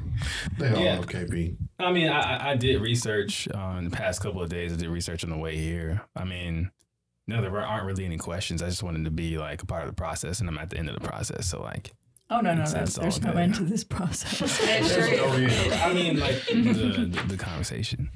[0.58, 0.94] They all Yeah.
[0.96, 1.56] love KP.
[1.80, 4.72] I mean, I, I- I did research uh, in the past couple of days.
[4.72, 6.02] I did research on the way here.
[6.14, 6.70] I mean,
[7.26, 8.62] no, there aren't really any questions.
[8.62, 10.78] I just wanted to be like a part of the process, and I'm at the
[10.78, 11.46] end of the process.
[11.46, 11.92] So like,
[12.30, 12.80] oh no, no, It's- no.
[12.82, 14.60] it's There's no end to this process.
[15.82, 18.10] I mean, like the, the, the conversation.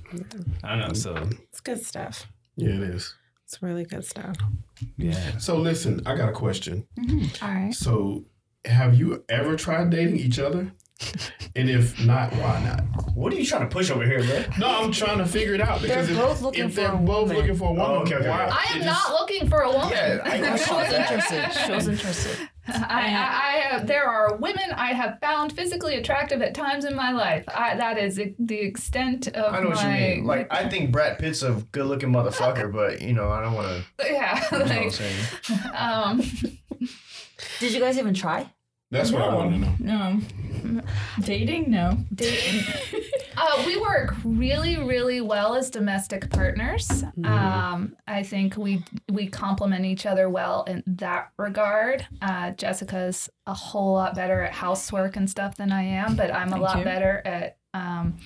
[0.64, 0.94] I don't know.
[0.94, 1.16] So
[1.51, 2.27] It's good stuff.
[2.57, 3.14] Yeah, it is.
[3.44, 4.37] It's really good stuff.
[4.99, 6.87] yeah, So listen, I got a question.
[6.99, 7.44] Mm-hmm.
[7.44, 7.75] All right.
[7.75, 8.25] So,
[8.66, 10.73] have you ever tried dating each other?
[11.57, 13.14] And if not, why not?
[13.16, 14.44] What are you trying to push over here, bro?
[14.59, 16.97] No, I'm trying to figure it out because They're if, both looking if they're a
[16.97, 17.37] both woman.
[17.37, 18.49] looking for a woman, Oh, okay, okay, why?
[18.53, 19.90] I am not just- looking for a woman.
[19.92, 21.53] Yeah, I, I saw Shows interested.
[21.66, 22.49] Shows interested.
[22.88, 26.94] I, I, I have, there are women I have found physically attractive at times in
[26.94, 27.44] my life.
[27.48, 29.98] I, that is the extent of I know what you my.
[30.00, 30.24] mean.
[30.24, 33.85] Like, I think Brad Pitt's a good-looking motherfucker, but you know, I don't want to.
[34.12, 35.16] yeah, You know what I'm like, saying?
[35.76, 36.22] um,
[37.61, 38.50] Did you guys even try?
[38.90, 40.20] That's what I want to know.
[40.64, 40.81] no,
[41.20, 41.98] dating, no.
[42.14, 42.64] dating.
[43.37, 47.05] uh, we work really, really well as domestic partners.
[47.22, 52.07] Um, I think we we complement each other well in that regard.
[52.22, 56.48] Uh, Jessica's a whole lot better at housework and stuff than I am, but I'm
[56.48, 56.85] a Thank lot you.
[56.85, 58.16] better at um,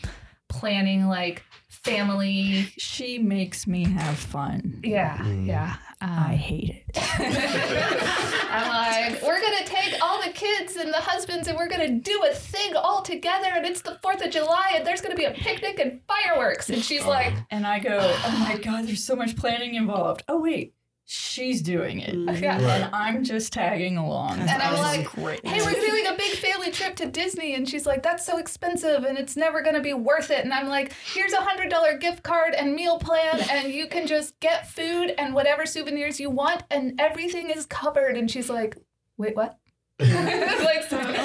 [0.48, 2.72] planning like family.
[2.78, 4.80] She makes me have fun.
[4.84, 5.76] Yeah, yeah.
[6.02, 6.98] I Um, hate it.
[8.50, 8.68] I'm
[9.12, 12.34] like, we're gonna take all the kids and the husbands and we're gonna do a
[12.34, 15.78] thing all together and it's the 4th of July and there's gonna be a picnic
[15.78, 16.68] and fireworks.
[16.70, 20.22] And she's like, And I go, oh my God, there's so much planning involved.
[20.28, 20.74] Oh, wait,
[21.12, 22.14] she's doing it.
[22.14, 22.40] Mm.
[22.40, 22.58] yeah.
[22.58, 24.40] And I'm just tagging along.
[24.40, 25.46] And I'm This like, great.
[25.46, 27.54] hey, we're doing a big family trip to Disney.
[27.54, 30.44] And she's like, that's so expensive and it's never going to be worth it.
[30.44, 33.40] And I'm like, here's a $100 gift card and meal plan.
[33.50, 36.62] And you can just get food and whatever souvenirs you want.
[36.70, 38.16] And everything is covered.
[38.16, 38.78] And she's like,
[39.18, 39.58] wait, what?
[40.00, 40.82] like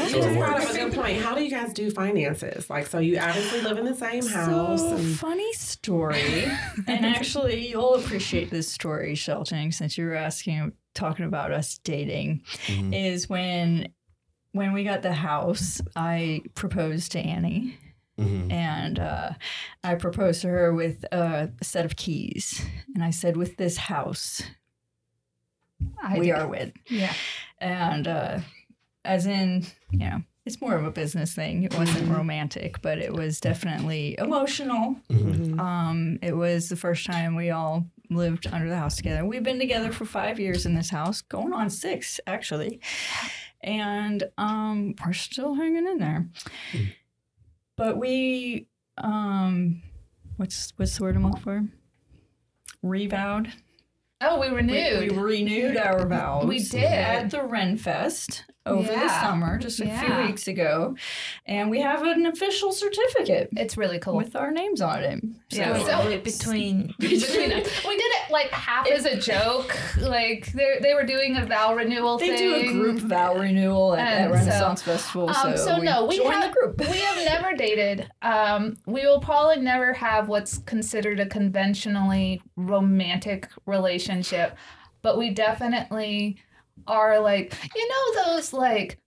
[0.09, 1.21] So you just brought up a good point.
[1.21, 2.69] How do you guys do finances?
[2.69, 4.81] Like, so you obviously live in the same house.
[4.81, 6.45] So and- funny story,
[6.87, 12.43] and actually, you'll appreciate this story, Shelton, since you were asking, talking about us dating.
[12.67, 13.89] Is when
[14.53, 17.77] when we got the house, I proposed to Annie,
[18.19, 18.51] Mm-hmm.
[18.51, 19.29] and uh,
[19.83, 22.65] I proposed to her with a set of keys,
[22.95, 24.41] and I said, "With this house,
[26.01, 26.35] I we did.
[26.35, 26.71] are with.
[26.89, 27.13] Yeah.
[27.59, 28.39] and uh,
[29.07, 31.63] as in you know it's more of a business thing.
[31.63, 34.95] It wasn't romantic but it was definitely emotional.
[35.59, 39.25] Um, it was the first time we all lived under the house together.
[39.25, 42.79] We've been together for five years in this house going on six actually.
[43.61, 46.29] And um, we're still hanging in there.
[47.75, 48.67] But we
[48.97, 49.81] um,
[50.37, 51.63] what's what's the word i'm looking for?
[52.83, 53.51] Revowed.
[54.21, 54.99] Oh, we renewed.
[54.99, 56.45] we, we renewed our vows.
[56.45, 56.83] We did.
[56.83, 57.77] at the Ren
[58.75, 60.01] Fest over the summer, just a Yeah.
[60.01, 60.95] few weeks ago,
[61.45, 64.15] and we have an official certificate It's really cool.
[64.15, 65.23] with our names on it.
[65.49, 65.77] So, Yeah.
[65.85, 67.83] So- Wait, between Between us.
[67.85, 69.75] we did it like half as a joke.
[69.99, 72.37] Like they they were doing a vow renewal they thing.
[72.37, 75.29] do a group vow renewal at, at And Renaissance so- Festival.
[75.29, 76.79] Um, so, so we no, we joined have the group.
[76.89, 78.09] we have never dated.
[78.21, 84.55] Um, we will probably never have what's considered a conventionally romantic relationship,
[85.01, 86.37] but we definitely
[86.85, 88.99] are like you know those like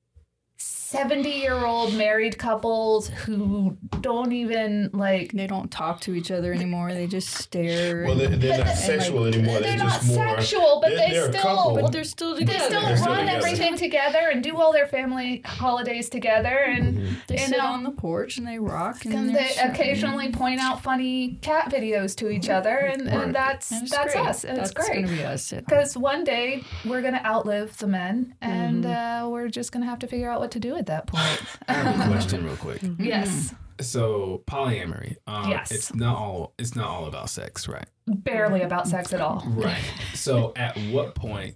[0.91, 6.53] 70 year old married couples who don't even like They don't talk to each other
[6.53, 6.93] anymore.
[6.93, 8.05] They just stare.
[8.05, 9.61] Well, they're, they're not the- sexual anymore.
[9.61, 10.17] they're They're, not just more.
[10.37, 11.75] sexual, but they're, they they're a still- couple.
[11.81, 12.65] but they're still they together.
[12.65, 13.37] still They're still run together.
[13.47, 17.91] everything together and do all their family holidays together and They sit know on the
[17.93, 19.05] porch and they rock.
[19.05, 23.15] And, and they're they occasionally point out funny cat videos to each other and, Right.
[23.15, 24.27] and that's And it's that's great.
[24.27, 25.53] us and That's it's great gonna be us.
[25.53, 25.61] yeah.
[25.61, 30.07] because one day we're gonna outlive the men and uh, we're just gonna have to
[30.07, 32.81] figure out what to do at that point I have a question real quick.
[32.99, 35.71] yes So polyamory, um, Yes.
[35.71, 37.87] it's not all it's not all about sex, right?
[38.07, 39.85] barely about sex at all Right.
[40.15, 41.55] So at what point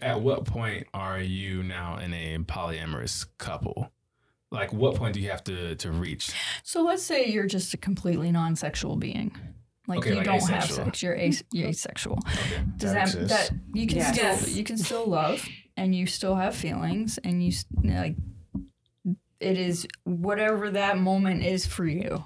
[0.00, 3.90] at what point are you now in a polyamorous couple?
[4.50, 6.30] Like what point do you have to to reach?
[6.62, 9.36] So let's say you're just a completely non-sexual being.
[9.86, 10.76] Like Okay, you like don't asexual.
[10.78, 11.02] have sex.
[11.02, 12.18] You're, as- you're asexual.
[12.26, 12.62] Okay.
[12.78, 14.40] Does That that, that you can Yes.
[14.42, 15.44] still you can still love
[15.76, 18.14] and you still have feelings and you s- like
[19.44, 22.24] it is whatever that moment is for you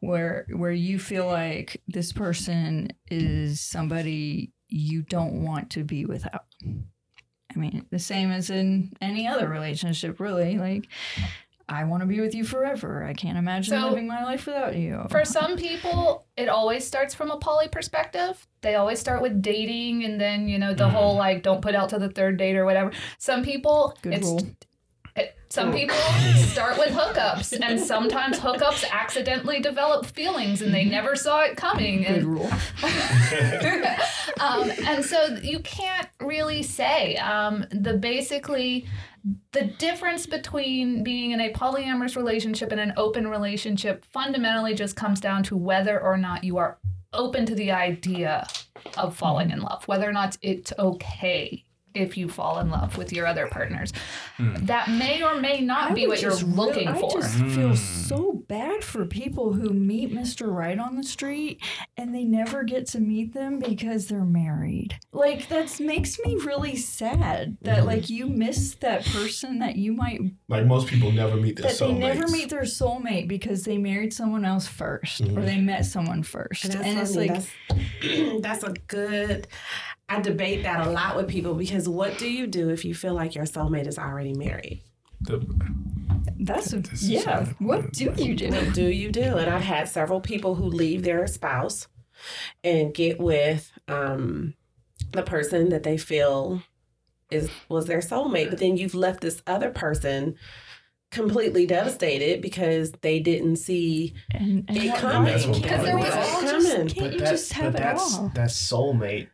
[0.00, 6.44] where where you feel like this person is somebody you don't want to be without.
[6.64, 10.88] I mean, the same as in any other relationship really like
[11.68, 13.04] I want to be with you forever.
[13.04, 15.04] I can't imagine So- living my life without you.
[15.10, 18.46] For some people, it always starts from a poly perspective.
[18.60, 20.90] They always start with dating and then, you know, the mm.
[20.90, 22.92] whole like don't put out to the third date or whatever.
[23.18, 24.40] Some people, Good it's, rule.
[25.48, 25.96] Some people
[26.36, 32.02] start with hookups and sometimes hookups accidentally develop feelings and they never saw it coming.
[32.02, 32.50] Good And, rule.
[34.40, 37.16] um, and so you can't really say.
[37.16, 38.86] Um, the basically
[39.52, 45.20] the difference between being in a polyamorous relationship and an open relationship fundamentally just comes
[45.20, 46.78] down to whether or not you are
[47.12, 48.46] open to the idea
[48.98, 51.65] of falling in love, whether or not it's okay
[51.96, 53.92] if you fall in love with your other partners.
[54.36, 54.54] Hmm.
[54.66, 57.20] That may or may not I be what you're just real- looking I for.
[57.20, 57.50] just hmm.
[57.50, 60.52] feel so bad for people who meet Mr.
[60.52, 61.62] Right on the street
[61.96, 64.98] and they never get to meet them because they're married.
[65.12, 67.86] Like that makes me really sad that hmm.
[67.86, 71.78] like you miss that person that you might Like most people never meet their that
[71.78, 76.22] they never meet their soulmate because they married someone else 1st or they met someone
[76.22, 76.64] first.
[76.64, 79.48] And And, it's like that's, that's a good.
[80.08, 83.14] I debate that a lot with people because what do you do if you feel
[83.14, 84.82] like your soulmate is already married?
[85.22, 85.44] The,
[86.38, 87.40] that's a, This is yeah.
[87.40, 88.50] a- What do you do?
[88.50, 89.22] What do you do?
[89.36, 91.88] And I've had several people who leave their spouse
[92.62, 94.54] and get with um,
[95.12, 96.62] the person that they feel
[97.30, 100.36] is was their soulmate, but then you've left this other person
[101.10, 105.32] completely devastated because they didn't see And, and it coming.
[105.34, 108.16] Because But there was that's- all just- Can't but you just have but it that's
[108.18, 108.30] all?
[108.36, 109.28] that soulmate.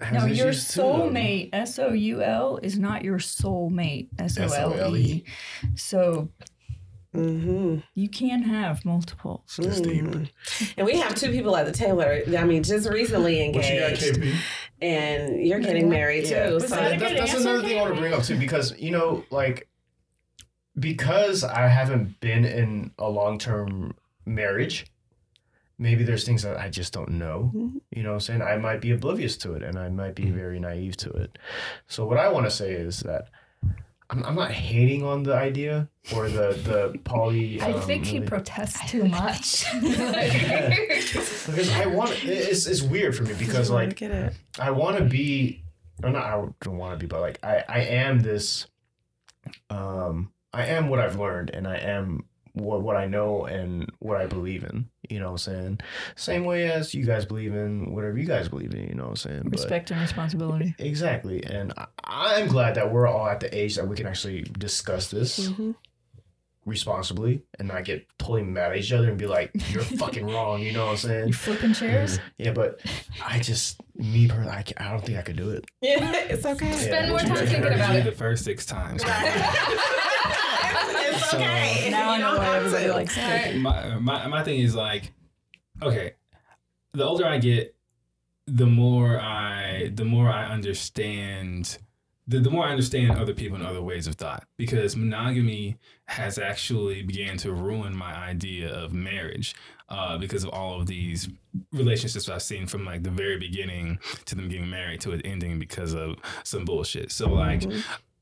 [0.00, 0.92] Has No, your issues too, though.
[1.10, 4.50] soulmate, S O U L, is not your soulmate, S O L E.
[4.72, 5.24] S-O-L-E.
[5.76, 6.28] So
[7.14, 7.76] Mm-hmm.
[7.94, 9.56] you can have multiples.
[9.62, 10.04] That's deep.
[10.76, 11.98] And we have two people at the table.
[11.98, 14.34] that are- I mean, just recently What you got, engaged, KP?
[14.82, 16.58] and you're getting married Yeah, too.
[16.58, 18.90] but So that- that- that's another thing I want to bring up too, because you
[18.90, 19.68] know, like,
[20.76, 23.94] because I haven't been in a long term
[24.26, 24.84] marriage,
[25.78, 27.50] maybe there's things that I just don't know.
[27.90, 30.30] You know, what I'm saying I might be oblivious to it, and I might be
[30.30, 31.38] very naive to it.
[31.86, 33.28] So what I want to say is that
[34.10, 37.60] I'm, I'm not hating on the idea or the the poly.
[37.60, 39.64] I um, think he really- protests too much.
[39.80, 44.34] because I want it's it's weird for me because like get it.
[44.58, 45.62] I want to be
[46.02, 48.66] or not I don't want to be but like I I am this
[49.70, 54.20] um I am what I've learned and I am what what I know and what
[54.20, 55.80] I believe in you know what I'm saying
[56.16, 59.10] same way as you guys believe in whatever you guys believe in you know what
[59.10, 60.74] I'm saying But- Respect and responsibility.
[60.78, 64.42] exactly and I, I'm glad that we're all at the age that we can actually
[64.42, 65.72] discuss this Mm-hmm.
[66.66, 70.60] responsibly and not get totally mad at each other and be like you're fucking wrong
[70.62, 72.18] you know what I'm saying You flipping chairs?
[72.38, 72.80] yeah, but
[73.24, 75.64] I just me personally, I, ca- I don't think I could do it.
[75.80, 76.72] Yeah, it's okay.
[76.72, 78.04] Spend more time guys thinking heard about it.
[78.04, 79.04] The first six times.
[81.34, 81.90] It's So- okay.
[81.90, 82.92] Now I You know don't why have everybody to.
[82.92, 83.56] likes it.
[83.60, 85.12] my, my my thing is like,
[85.82, 86.12] okay,
[86.92, 87.74] the older I get,
[88.46, 91.78] the more I the more I understand.
[92.26, 95.76] The, the more I understand other people and other ways of thought, because monogamy
[96.06, 99.54] has actually began to ruin my idea of marriage,
[99.90, 101.28] uh, because of all of these
[101.70, 105.58] relationships I've seen from like the very beginning to them getting married to it ending
[105.58, 107.12] because of some bullshit.
[107.12, 107.62] So like,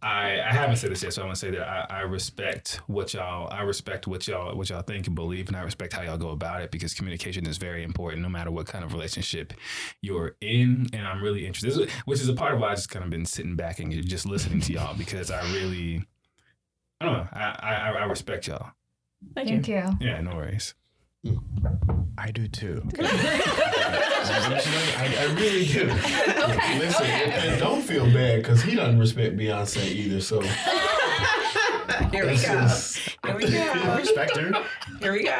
[0.02, 2.80] I, I haven't said this yet, so I want to say that I, I respect
[2.88, 6.02] what y'all I respect what y'all what y'all think and believe, and I respect how
[6.02, 9.52] y'all go about it because communication is very important, no matter what kind of relationship
[10.00, 10.88] you're in.
[10.92, 13.24] And I'm really interested, which is a part of why I just kind of been
[13.24, 16.04] sitting back and just listening to y'all because I really,
[17.00, 18.72] I don't know, I I, I respect y'all.
[19.36, 19.96] Thank you.
[20.00, 20.74] Yeah, no worries.
[22.18, 22.82] I do too.
[22.98, 23.04] I,
[25.20, 25.86] I really do.
[26.78, 30.20] Listen, and don't feel bad because he doesn't respect Beyonce either.
[30.20, 30.40] So
[32.10, 32.64] Here we go.
[32.64, 33.96] is- Here we I go.
[33.96, 34.64] respect her.
[35.00, 35.30] Here we go.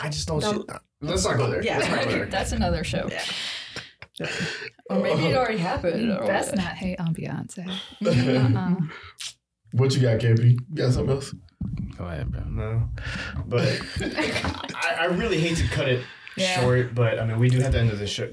[0.00, 0.40] I just don't.
[0.40, 1.64] Don't- shit- let's not go there.
[1.64, 2.04] Yeah.
[2.04, 2.26] Go there.
[2.26, 3.08] That's another show.
[3.10, 4.28] Yeah.
[4.90, 6.02] Or maybe it already happened.
[6.02, 7.66] You or best not hate on Beyonce.
[8.04, 8.74] Uh-uh.
[9.72, 10.52] what you got, KP?
[10.52, 11.34] You got something else?
[11.96, 12.42] Go ahead, bro.
[12.44, 12.88] No,
[13.46, 16.04] but I, I really hate to cut it
[16.36, 16.60] Yeah.
[16.60, 16.94] short.
[16.94, 18.30] But I mean, we do have to end this show.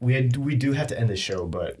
[0.00, 1.78] We had, we do have to end this show, but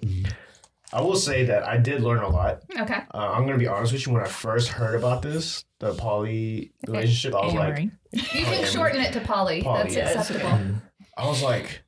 [0.92, 2.62] I will say that I did learn a lot.
[2.78, 3.00] Okay.
[3.12, 4.12] Uh, I'm gonna be honest with you.
[4.12, 7.78] When I first heard about this, the poly relationship, I was like,
[8.12, 9.62] You can shorten it to Polly.
[9.62, 10.30] Polly, That's yes.
[10.30, 10.76] acceptable.
[11.16, 11.82] I was like,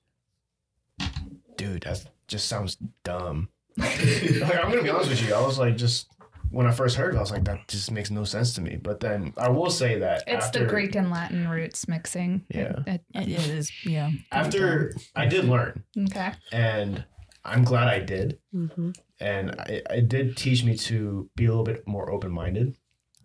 [1.56, 3.48] dude, that just sounds dumb.
[3.76, 5.34] like, I'm gonna be honest with you.
[5.34, 6.08] I was like, just
[6.54, 8.76] when I first heard it, I was like, that just makes no sense to me.
[8.76, 12.44] But then I will say that It's after, the Greek and Latin roots mixing.
[12.48, 12.80] Yeah.
[12.86, 14.10] It- It it is, yeah.
[14.32, 16.32] after I did learn, okay.
[16.52, 17.04] and
[17.44, 18.90] I'm glad I did, Mm-hmm.
[19.20, 22.76] and it, it did teach me to be a little bit more open minded.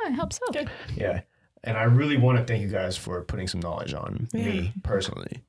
[0.06, 0.42] I hope so.
[0.96, 1.22] Yeah.
[1.64, 5.44] And I really want to thank you guys for putting some knowledge on me personally.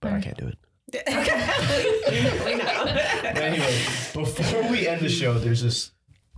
[0.00, 0.58] But I can't do it.
[0.94, 2.56] we.
[2.56, 3.74] But anyway,
[4.14, 5.90] before we end the show, there's this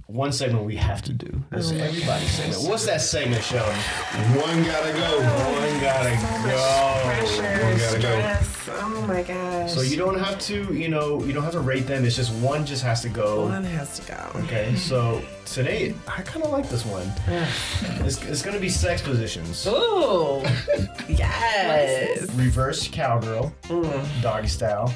[0.06, 1.42] one segment we have to do.
[1.50, 2.68] This Oh my everybody segment.
[2.68, 3.74] What's that segment, Sheldon?
[3.74, 5.18] One gotta go.
[5.20, 6.14] One gotta
[6.46, 7.00] go.
[7.04, 8.36] Pressure, One gotta go.
[8.90, 9.04] Stress.
[9.04, 9.72] Oh my gosh.
[9.72, 12.04] So you don't have to, you know, you don't have to rate them.
[12.04, 13.46] It's just one just has to go.
[13.46, 14.40] One has to go.
[14.44, 17.10] Okay, so today I kind of like this one.
[18.06, 19.66] It's, it's gonna be sex positions.
[19.66, 20.42] Ooh.
[21.08, 22.30] yes.
[22.34, 24.22] Reverse cowgirl, Mm.
[24.22, 24.92] doggy style,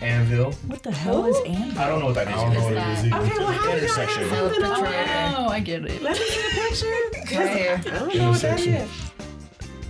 [0.00, 0.52] anvil.
[0.68, 1.78] What the hell is Anvil?
[1.80, 2.34] I don't know what that is.
[2.34, 3.16] I don't know what it is either.
[3.24, 4.28] Okay, well, how do you Intersection.
[4.28, 6.02] have something Oh, I get it.
[6.02, 7.36] Let me see the picture.
[7.38, 7.72] Right here.
[7.84, 8.88] I don't know what that Intersection.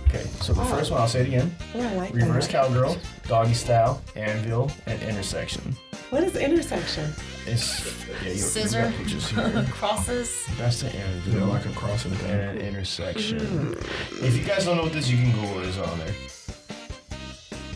[0.07, 1.55] Okay, so the first one I'll say it again.
[1.75, 2.53] Oh, I like Reverse that.
[2.53, 2.97] cowgirl,
[3.27, 5.75] doggy style, anvil, and intersection.
[6.09, 7.11] What is intersection?
[7.45, 7.85] It's
[8.23, 8.93] yeah, you, Scissor.
[9.05, 9.65] You got here.
[9.71, 10.45] Crosses.
[10.57, 11.33] That's the anvil.
[11.33, 13.75] Yeah, anvil like a cross and an intersection.
[14.21, 15.67] If you guys don't know what this, you can Google it.
[15.67, 16.13] It's on there.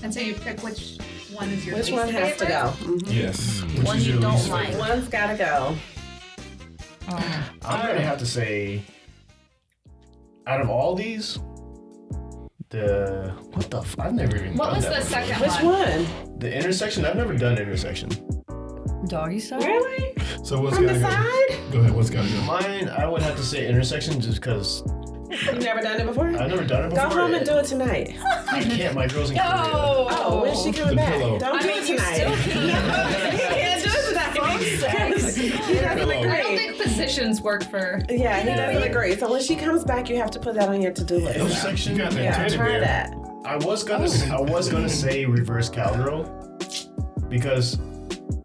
[0.04, 0.97] And so you pick which
[1.32, 2.49] one is your Which one has to favorite?
[2.80, 2.93] go?
[3.06, 3.14] Mhm.
[3.14, 3.62] Yes.
[3.62, 4.68] Which One is you don't like.
[4.70, 4.80] favorite?
[4.89, 5.76] One's gotta go.
[7.08, 8.82] I'm gonna have to say,
[10.47, 11.38] out of all these,
[12.72, 15.26] the what the f- I've never even What done was that the before.
[15.28, 16.05] second Which one?
[16.05, 16.39] one?
[16.39, 17.05] The intersection.
[17.05, 18.09] I've never done intersection.
[19.07, 19.59] Doggy style?
[19.59, 20.13] Really?
[20.43, 21.11] So what's From gotta the go?
[21.11, 21.72] side?
[21.72, 21.91] Go ahead.
[21.93, 22.41] What's gotta go?
[22.43, 24.84] Mine, I would have to say intersection, just because
[25.30, 26.28] You've never done it before?
[26.28, 27.03] I've never done it before.
[27.03, 27.22] Go before.
[27.22, 28.17] home and do it tonight.
[28.51, 28.93] I can't.
[28.95, 29.49] My girl's in Korea.
[29.53, 31.13] Oh, when's she coming The back?
[31.13, 31.39] pillow.
[31.39, 32.15] Don't I do mean, it you tonight.
[32.15, 32.67] still can.
[33.32, 34.59] you can't do it tonight.
[34.61, 34.78] he
[35.11, 35.88] doesn't Pillow.
[35.89, 36.41] I don't agree.
[36.84, 38.02] Think positions work for.
[38.10, 39.16] Yeah, he doesn't agree.
[39.16, 41.40] So when she comes back, you have to put that on your to-do list.
[41.40, 41.94] Intersection.
[41.94, 42.80] You got that Yeah, teddy try bear.
[42.82, 43.14] that.
[43.46, 44.10] I was gonna.
[44.32, 46.24] I was gonna say reverse cowgirl
[47.30, 47.80] because,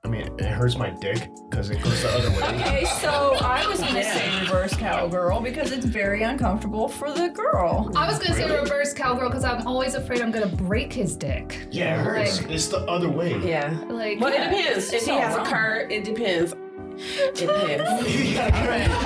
[0.05, 2.61] I mean, it hurts my dick because it goes the other way.
[2.61, 7.91] Okay, so I was gonna say reverse cowgirl because it's very uncomfortable for the girl.
[7.97, 8.61] I was gonna say Really?
[8.61, 11.67] reverse cowgirl because I'm always afraid I'm gonna break his dick.
[11.71, 12.41] Yeah, it hurts.
[12.43, 13.39] Like- It's the other way.
[13.45, 13.77] Yeah.
[13.89, 14.51] Like, Well, yeah.
[14.51, 14.93] it depends.
[14.93, 15.47] If he So has a wrong.
[15.47, 16.55] cart, it depends
[16.99, 17.83] It depends.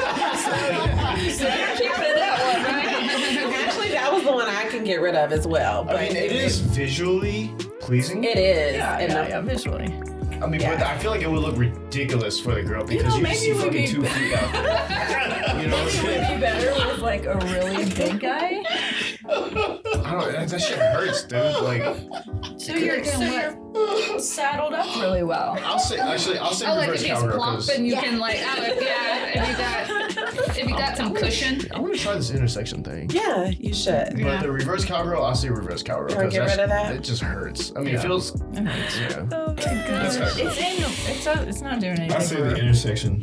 [3.61, 5.85] Actually, that was the one I can get rid of as well.
[5.85, 8.25] But I mean, it is visually pleasing.
[8.25, 8.77] It is.
[8.77, 9.95] Yeah, and yeah, the- yeah, visually.
[10.43, 13.23] I mean, but I feel like it would look ridiculous for the girl because you,
[13.23, 14.55] know, just see would fucking be two feet out.
[15.61, 18.63] you know what Maybe it would be better with like a really big guy.
[19.29, 19.31] I
[20.13, 20.33] don't.
[20.33, 21.41] That, that shit hurts, dude.
[21.63, 21.83] Like,
[22.59, 25.59] So you're, so you're saddled up really well.
[25.63, 27.97] I'll say actually, I'll say Oh, like reverse if he's cowgirl plump 'cause- and you
[27.97, 31.61] can like, oh, if, yeah, if you got, if you got some cushion.
[31.75, 33.11] I want to try this intersection thing.
[33.11, 34.19] Yeah, you should.
[34.23, 36.11] But the reverse cowgirl, I'll say reverse cowgirl.
[36.11, 36.95] You wanna 'cause get that's- rid of that?
[36.97, 37.73] It just hurts.
[37.77, 38.01] I mean, Yeah.
[38.01, 38.35] it feels.
[38.35, 38.99] It hurts.
[38.99, 39.27] Yeah.
[39.33, 40.37] Oh my That's gosh.
[40.37, 40.47] gotta.
[40.49, 42.13] It's in, it's, a, it's not doing anything.
[42.17, 43.21] I say for the intersection.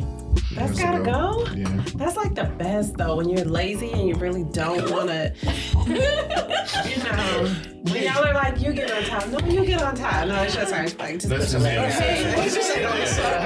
[0.57, 1.45] That's has gotta go.
[1.55, 1.83] Yeah.
[1.95, 5.33] That's like the best though when you're lazy and you really don't want to.
[5.87, 9.27] you know, when y'all are like, you get on top.
[9.27, 10.27] No, you get on top.
[10.27, 12.45] No, it's just our like, just That's put your just legs the up.
[12.45, 12.85] intersection.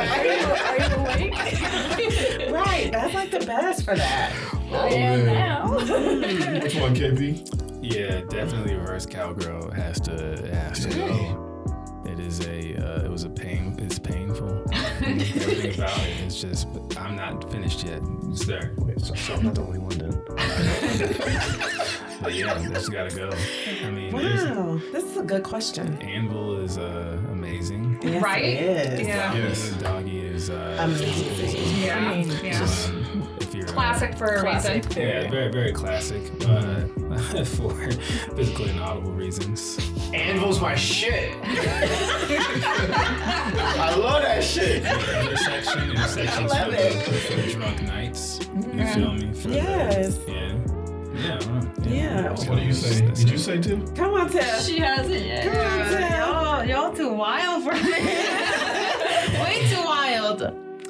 [0.09, 2.51] Are you, are you awake?
[2.51, 2.89] right.
[2.91, 4.34] That's like the best for that.
[4.72, 5.36] Oh, I am man.
[5.36, 5.72] now.
[6.64, 7.45] Which one, KP?
[7.82, 11.50] Yeah, definitely reverse cowgirl has to it has to go.
[12.22, 13.76] It is a uh, it was a pain.
[13.80, 14.63] It's painful.
[15.01, 16.67] Everything about it is just.
[16.95, 18.01] I'm not finished yet,
[18.36, 18.72] sir.
[18.78, 20.22] Wait, so, so I'm not the only one then.
[22.22, 23.32] But yeah, this gotta go.
[23.84, 25.99] I mean, Wow, this is a good question.
[26.03, 27.97] Anvil is uh, amazing.
[28.03, 28.43] Yes, Right?
[28.43, 29.07] It is.
[29.07, 29.34] Yeah.
[29.34, 29.72] Yes.
[29.82, 31.82] Doggy is uh, Amazing.
[31.84, 31.97] Yeah.
[31.97, 32.61] I mean, yeah.
[32.61, 33.00] um, if you're
[33.74, 34.84] Classic for a Classic.
[34.86, 35.01] reason.
[35.01, 36.22] Yeah, very very classic.
[36.45, 36.82] Uh,
[37.45, 37.72] for
[38.36, 39.78] physically inaudible reasons.
[40.13, 41.34] Anvil's my shit.
[41.43, 41.45] I
[43.97, 44.84] love that shit.
[44.86, 47.05] intersection, intersections love for, it.
[47.05, 48.39] The, for the drunk nights.
[48.74, 49.34] You feel me?
[49.34, 50.19] For the- Yes.
[50.28, 50.57] yeah.
[51.13, 51.39] Yeah.
[51.84, 52.30] Yeah.
[52.49, 53.05] What do you say?
[53.05, 53.86] that's Did you say two?
[53.95, 54.61] Come on, Tiff.
[54.61, 55.43] She hasn't yet.
[55.45, 56.09] Come on, Tiff.
[56.17, 57.82] Y'all, y'all too wild for me.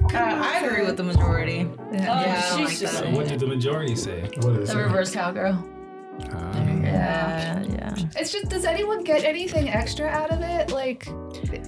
[0.03, 0.39] Way too wild.
[0.41, 1.67] Uh, I agree with the majority.
[1.93, 4.29] Yeah, I don't like she's So what did the majority say?
[4.41, 4.83] What is The it?
[4.83, 5.53] reverse cowgirl.
[6.31, 7.95] Um, Yeah, yeah.
[8.15, 10.71] It's just, does anyone get anything extra out of it?
[10.71, 11.05] Like,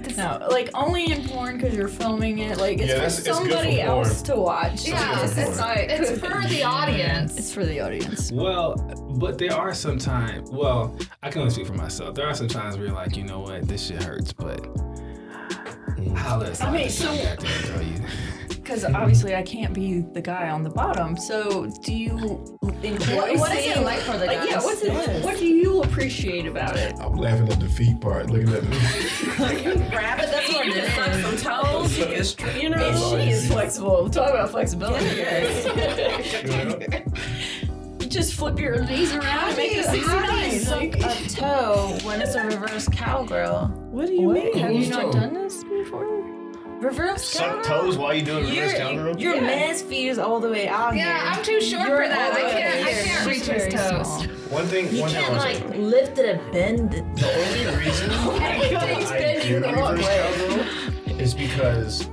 [0.03, 2.57] does, No, like only in porn because you're filming it.
[2.57, 3.88] Like it's Yeah, for that's- it's good for somebody porn.
[3.88, 4.88] else to watch.
[4.88, 5.77] yeah, good it's, for it's, porn.
[5.77, 7.38] it's for the audience.
[7.38, 8.31] It's for the audience.
[8.31, 8.75] Well,
[9.17, 10.49] but there are some times.
[10.51, 12.13] Well, I can only speak for myself.
[12.15, 14.59] There are some times where you're like, you know what, this shit hurts, but
[15.54, 16.16] Mm.
[16.16, 17.95] how let's I mean, so- back tell you.
[18.47, 21.18] Because obviously I can't be the guy on the bottom.
[21.18, 24.93] So do you enjoy What- what is it like for the like, Yeah, what's it,
[24.93, 25.24] Yes.
[25.24, 26.95] what do you appreciate about it?
[26.99, 28.70] I'm laughing at the feet part, looking at the.
[29.91, 30.30] Grab it.
[30.32, 31.97] That's what you can suck some toes.
[31.97, 32.78] You can, you know.
[32.78, 34.10] And she is flexible.
[34.10, 35.06] Talk about flexibility.
[35.18, 35.24] you
[38.14, 39.97] just flip your knees around and make it How do
[40.45, 40.99] you 69.
[41.01, 43.68] suck a toe when it's a reverse cowgirl?
[43.91, 44.57] What do you mean?
[44.57, 46.22] have you not done this before?
[46.80, 47.82] Reverse Suck cowgirl?
[47.82, 49.18] toes while you doing reverse Your, cowgirl.
[49.20, 51.32] your man's feet is all the way out Yeah, here.
[51.32, 52.34] I'm too short You're for that.
[52.34, 52.86] I can't.
[52.88, 54.05] I can't reach his toes.
[54.07, 54.24] small.
[54.49, 54.93] One thing.
[54.93, 57.16] You one thing I can't was like lift it and bend it.
[57.16, 62.07] The only reason oh Everybody's I bending do reverse cowgirl is because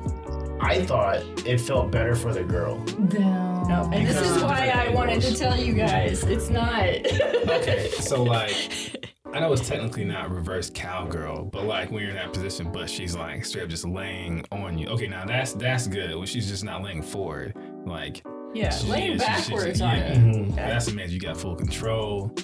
[0.62, 2.78] I thought it felt better for the girl.
[2.78, 6.84] No, and this is why different I wanted to tell you guys it's not.
[7.50, 12.16] Okay, so like, I know it's technically not reverse cowgirl, but like when you're in
[12.16, 14.86] that position, but she's like straight up just laying on you.
[14.88, 16.14] Okay, now that's that's good.
[16.14, 17.54] When she's just not laying forward,
[17.86, 18.22] like
[18.54, 20.44] Yeah, she- laying she- she- backwards yeah, on Mm-hmm.
[20.50, 20.56] you.
[20.56, 21.14] That's amazing.
[21.14, 22.34] You got full control.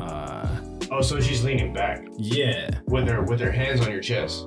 [0.00, 0.46] Uh,
[0.90, 2.70] Oh, so she's leaning back yeah.
[2.86, 4.46] with her with her hands on your chest.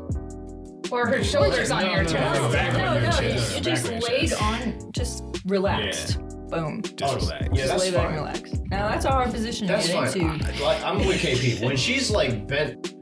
[0.91, 2.41] Or her shoulders on No, your no, chest.
[2.41, 6.19] no, back No, on your no, chest, you just on laid on, just relaxed.
[6.49, 6.81] Boom.
[6.81, 7.47] Just Oh, relax.
[7.51, 8.25] Yeah, Just that's lay back and fine.
[8.25, 8.41] relax.
[8.71, 10.05] Now that's a hard position That's to fine.
[10.13, 10.15] get
[10.47, 10.63] into.
[10.63, 11.61] I, like, I'm with KP.
[11.65, 12.93] When she's like bent,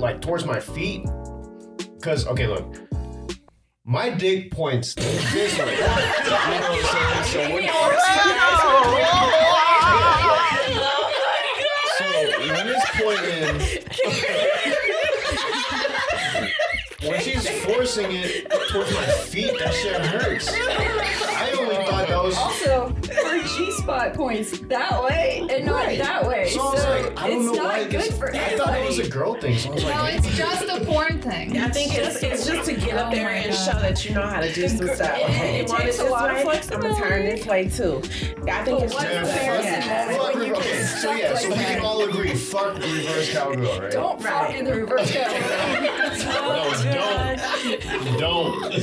[0.00, 1.04] like towards my feet,
[2.00, 2.74] because okay, look,
[3.84, 5.74] my dick points this way.
[5.76, 6.02] You know what
[6.66, 7.30] I'm saying?
[7.30, 7.62] So when,
[11.98, 12.06] so
[12.52, 14.51] when it's pointing,
[17.04, 20.48] when she's forcing it towards my feet, that shit hurts.
[20.52, 22.36] I only thought that was.
[22.36, 22.94] Also,
[23.24, 25.98] her G spot points that way and not Right.
[25.98, 26.48] that way.
[26.50, 27.84] So I was like, I don't it's know not why.
[27.84, 29.08] good this- for I thought it was a anybody.
[29.10, 29.58] girl thing.
[29.58, 31.58] So I was No, like, it's just a porn thing.
[31.58, 34.22] I think it's, it's just to get up oh there and show that you know
[34.22, 35.16] how to do some stuff.
[35.18, 36.60] it- Okay, it you want it takes a this lot of way?
[36.72, 37.98] I'm gonna turn this way too.
[38.48, 40.08] I think it's what just if a there's yeah.
[40.08, 42.74] a moment Fuck when you okay, so suck yeah, so we can all agree, fuck
[42.76, 43.90] reverse cowgirl, right?
[43.92, 45.98] Don't fuck in the reverse cowgirl.
[46.24, 46.72] No,
[48.18, 48.18] don't.
[48.18, 48.74] Don't.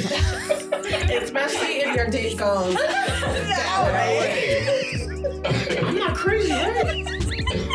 [1.11, 5.77] Especially if your dick goes that way.
[5.79, 7.05] I'm not crazy, right?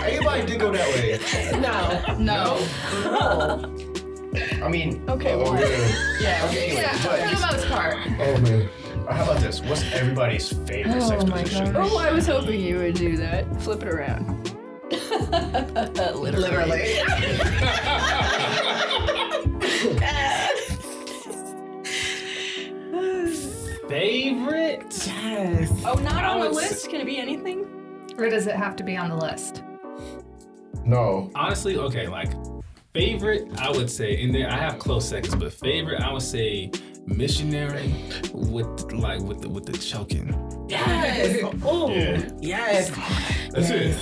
[0.05, 1.19] Everybody did go that way.
[1.61, 2.03] No.
[2.19, 2.59] No.
[3.05, 3.71] No.
[4.65, 5.59] I mean, Okay, oh, one.
[5.59, 5.69] yeah.
[6.21, 7.97] Yeah, Okay, anyway, Yeah, but- for the most part.
[8.19, 8.69] Oh man.
[9.09, 9.61] How about this?
[9.61, 11.77] What's everybody's favorite oh, sex position?
[11.77, 13.45] Oh, I was hoping you would do that.
[13.63, 14.51] Flip it around.
[16.15, 16.95] Literally.
[23.95, 25.07] Favorite?
[25.07, 25.71] Yes.
[25.87, 26.91] Oh, not on the would list?
[26.91, 27.65] Can it be anything?
[28.19, 29.63] Or does it have to be on the list?
[30.85, 31.31] No.
[31.37, 32.33] Honestly, okay, like
[32.93, 36.73] favorite, I would say and then I have close seconds, but favorite, I would say
[37.07, 37.95] missionary
[38.33, 40.35] with like with the with the choking.
[40.69, 41.43] Yes.
[41.65, 42.29] Oh, Yeah.
[42.41, 42.91] yes.
[43.53, 43.97] That's it.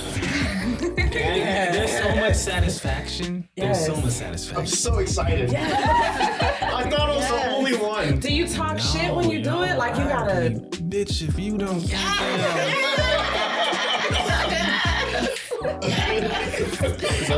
[1.11, 3.47] There's so much satisfaction.
[3.55, 4.59] There's so much satisfaction.
[4.61, 5.53] I'm so excited.
[5.55, 8.19] I thought I was the only one.
[8.19, 9.77] Do you talk shit when you do it?
[9.77, 10.51] Like you gotta.
[10.89, 11.93] Bitch, if you don't Sometimes,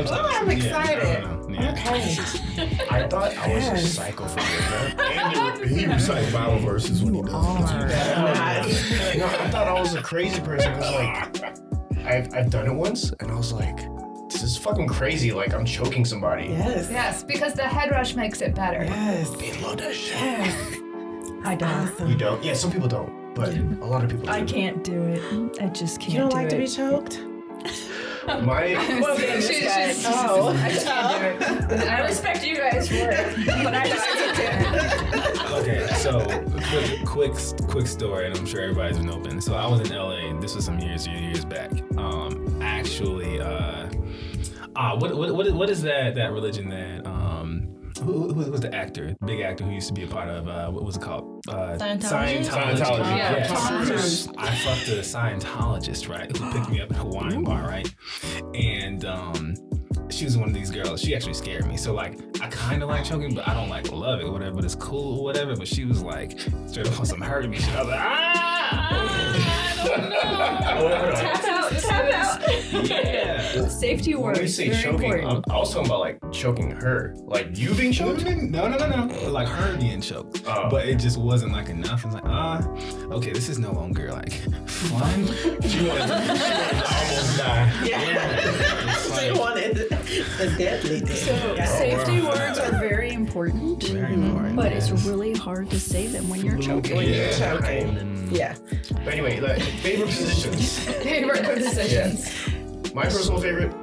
[0.08, 1.04] Oh, I'm excited.
[1.04, 1.72] I yeah.
[1.72, 2.78] Okay.
[2.90, 4.50] I thought I was a psycho for doing
[4.98, 5.60] that.
[5.62, 9.16] And he recites Bible verses when he does it.
[9.20, 10.74] No, I thought I was a crazy person.
[10.74, 13.78] It was like, I've, I've done it once, and I was like,
[14.30, 15.32] this is fucking crazy.
[15.32, 16.48] Like, I'm choking somebody.
[16.48, 16.90] Yes.
[16.92, 18.84] Yes, because the head rush makes it better.
[18.84, 19.30] Yes.
[19.38, 20.18] They love that shit.
[20.18, 20.76] Yes.
[21.46, 21.70] I don't.
[21.70, 22.10] Awesome.
[22.10, 22.44] You don't?
[22.44, 24.32] Yeah, some people don't, but a lot of people do.
[24.32, 25.62] I can't do it.
[25.62, 26.50] I just can't You don't do like it.
[26.52, 27.22] to be choked?
[28.28, 31.88] My, Well, then She's- guy- she's- oh, I can't do it.
[31.90, 34.06] I respect you guys for it, but I just
[34.36, 35.52] can't.
[35.52, 36.20] Okay, so
[36.70, 39.40] quick, quick, quick story, and I'm sure everybody's been open.
[39.42, 40.40] So I was in LA.
[40.40, 41.72] This was some years, years back.
[41.98, 43.90] Um, actually, uh,
[44.76, 47.25] ah, what, what, what, is- what is that that religion that um.
[48.04, 50.70] Who, who was the actor, big actor who used to be a part of, uh,
[50.70, 51.42] what was it called?
[51.48, 52.46] Uh, Scientology?
[52.46, 53.18] Scientology.
[53.18, 53.48] Yeah.
[53.48, 56.36] Tom I fucked a Scientologist, right?
[56.36, 57.90] Who picked me up at Hawaiian bar, right?
[58.54, 59.56] And um,
[60.10, 61.02] she was one of these girls.
[61.02, 61.78] She actually scared me.
[61.78, 64.56] So like, I kind of like choking, but I don't like love it, or whatever.
[64.58, 65.56] But it's cool, or whatever.
[65.56, 67.74] But she was like, straight up on some hurt me shit.
[67.76, 68.86] I was like, ah,
[70.66, 71.52] I don't know.
[71.88, 72.90] Tap out.
[72.90, 73.68] Yeah.
[73.70, 74.40] Safety when words.
[74.40, 75.52] we say choking, I, important.
[75.52, 77.14] I was talking about like choking her.
[77.18, 78.24] Like you being choked?
[78.26, 79.30] No, no, no, no.
[79.30, 80.44] Like her being choked.
[80.48, 80.68] Oh.
[80.70, 82.04] But it just wasn't like enough.
[82.04, 82.68] I was like, ah,
[83.16, 84.34] okay, this is no longer like
[84.68, 85.26] fun.
[85.66, 87.72] She wanted, to almost die.
[87.86, 91.16] It's They like- wanted the deadly thing.
[91.16, 94.56] So safety words are very important, Very important.
[94.56, 96.98] but it's really hard to say them when you're choking.
[96.98, 97.38] When you're Yeah.
[97.60, 98.28] choking.
[98.32, 98.56] Yeah.
[99.04, 100.80] But anyway, like, favorite positions.
[100.80, 101.75] Favorite positions.
[102.94, 103.74] My personal favorite,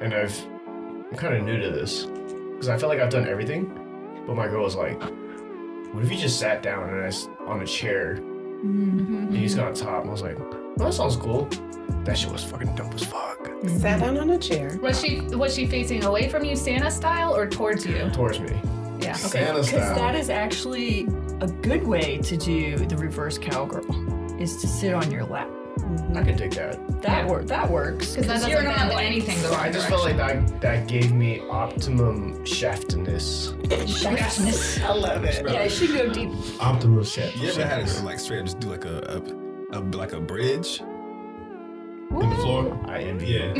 [0.00, 3.64] and I've, I'm kind of new to this, because I feel like I've done everything,
[4.26, 5.00] but my girl was like,
[5.92, 9.56] what if you just sat down and I s on a chair, and you just
[9.56, 10.02] got on top?
[10.02, 11.48] And I was like, well, that sounds cool.
[12.04, 13.38] That shit was fucking dope as fuck.
[13.44, 13.78] Mm-hmm.
[13.78, 14.78] Sat down on a chair.
[14.82, 18.10] Was she was she facing away from you, Santa style, or towards you?
[18.10, 18.50] Towards me.
[19.00, 19.12] Yeah.
[19.12, 19.14] Okay.
[19.14, 21.08] Santa Because that is actually
[21.40, 25.48] a good way to do the reverse cowgirl, is to sit on your lap.
[25.96, 26.16] Mm-hmm.
[26.16, 27.02] I could dig that.
[27.02, 27.26] That Yeah.
[27.26, 27.46] work.
[27.46, 28.10] That works.
[28.12, 30.60] Because that doesn't you're bend not like anything the So I just felt like that
[30.60, 33.54] that gave me optimum shaftness.
[33.88, 34.82] shaftness.
[34.82, 35.44] I love it.
[35.46, 36.30] Yeah, I should go deep.
[36.60, 37.36] Optimal shaft.
[37.36, 39.22] You ever had a girl like straight up just do like a,
[39.72, 40.82] a, a like a bridge?
[42.20, 42.80] In the floor?
[42.86, 43.52] I envy Yeah.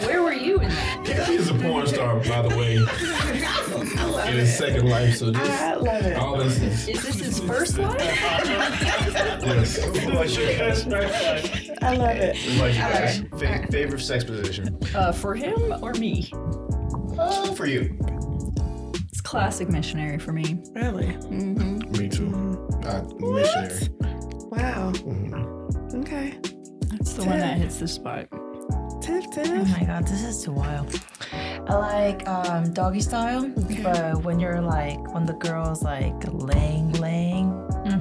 [0.06, 1.26] Where were you in that?
[1.28, 5.16] He is a porn star, by the way, I love in his second life.
[5.16, 6.16] So just I love it.
[6.16, 7.98] all this is Is this his first life?
[8.00, 9.78] yes.
[10.06, 10.86] What's your guys?
[11.82, 12.36] I love it.
[12.60, 13.18] What's your guys?
[13.38, 14.78] Fa- favorite sex position?
[14.94, 16.30] Uh, for him or me?
[17.20, 17.96] Oh, for you.
[19.10, 20.58] It's classic missionary for me.
[20.72, 21.16] Really?
[21.28, 22.68] Me too.
[22.84, 23.88] Uh, missionary.
[24.50, 24.92] Wow.
[24.92, 26.02] Mhm.
[26.02, 26.38] Okay.
[27.18, 28.28] That's the one that hits the spot.
[29.02, 31.00] Tiff, Oh my god, this is too wild.
[31.68, 33.48] I like um, doggy style,
[33.82, 37.50] but when you're like when the girl's like laying, laying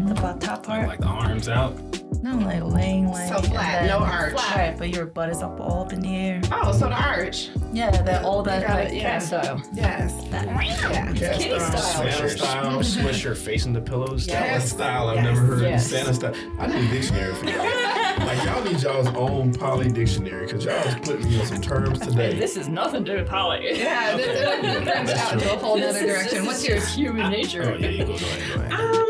[0.06, 1.74] the butt top part, Like the arms out.
[2.22, 4.34] No, like laying, like So flat, and no then- arch.
[4.34, 6.42] Right, but your butt is up all up in the air.
[6.52, 7.50] Oh, so the arch.
[7.74, 9.20] Yeah, that all that got like it, yeah.
[9.20, 9.62] Cat style.
[9.74, 10.14] Yes.
[10.32, 11.14] Yeah.
[11.38, 11.78] Kitty style.
[12.02, 12.84] Swish your, style.
[12.84, 14.26] swish your face in the pillows.
[14.26, 15.10] Santa style.
[15.10, 15.26] I've Yes.
[15.26, 15.86] never heard Yes.
[15.86, 16.34] of Santa style.
[16.60, 17.58] I need a dictionary for y'all.
[18.26, 22.00] like y'all need y'all's own poly dictionary because y'all is putting me on some terms
[22.00, 22.38] today.
[22.38, 23.78] This is nothing to do with poly.
[23.80, 26.38] Yeah, this it branch out into a whole This other is- direction.
[26.40, 26.82] this What's is yours?
[26.84, 27.64] just human nature.
[27.74, 28.74] Oh yeah, you go, go ahead, go ahead.
[28.74, 29.07] Um,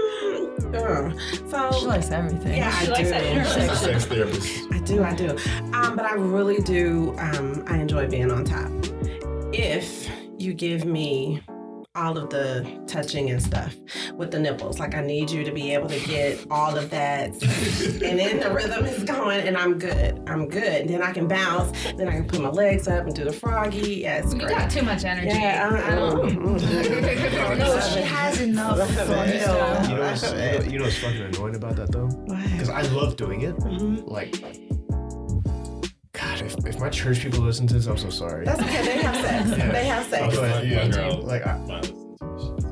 [0.75, 1.11] uh,
[1.49, 2.57] so She likes everything.
[2.57, 3.09] yeah, She I likes do.
[3.09, 4.71] that She's a sex therapist.
[4.71, 5.29] I do, I do.
[5.73, 7.15] Um, but I really do.
[7.17, 8.71] Um, I enjoy being on top.
[9.53, 11.41] If you give me
[11.97, 13.75] all of the touching and stuff,
[14.13, 14.79] with the nipples.
[14.79, 17.29] Like I need you to be able to get all of that,
[18.03, 20.21] and then the rhythm is going, and I'm good.
[20.27, 20.81] I'm good.
[20.81, 21.71] And then I can bounce.
[21.95, 23.95] Then I can put my legs up and do the froggy.
[23.95, 24.51] Yeah, it's You great.
[24.51, 25.27] got too much energy.
[25.27, 26.27] Yeah, I, I don't.
[27.57, 28.77] No, she has enough.
[28.77, 29.23] You know,
[29.87, 32.07] you know, what's, you know, you know what's fucking annoying about that though?
[32.07, 33.55] Because I love doing it.
[33.57, 34.07] Mm-hmm.
[34.07, 34.35] Like,
[36.39, 38.45] God, if, if my church people listen to this, I'm so sorry.
[38.45, 38.85] That's okay.
[38.85, 39.49] They have sex.
[39.57, 39.71] Yeah.
[39.71, 40.35] They have sex.
[40.35, 40.67] Go ahead.
[40.67, 41.21] Yeah, girl.
[41.21, 41.81] Like, I,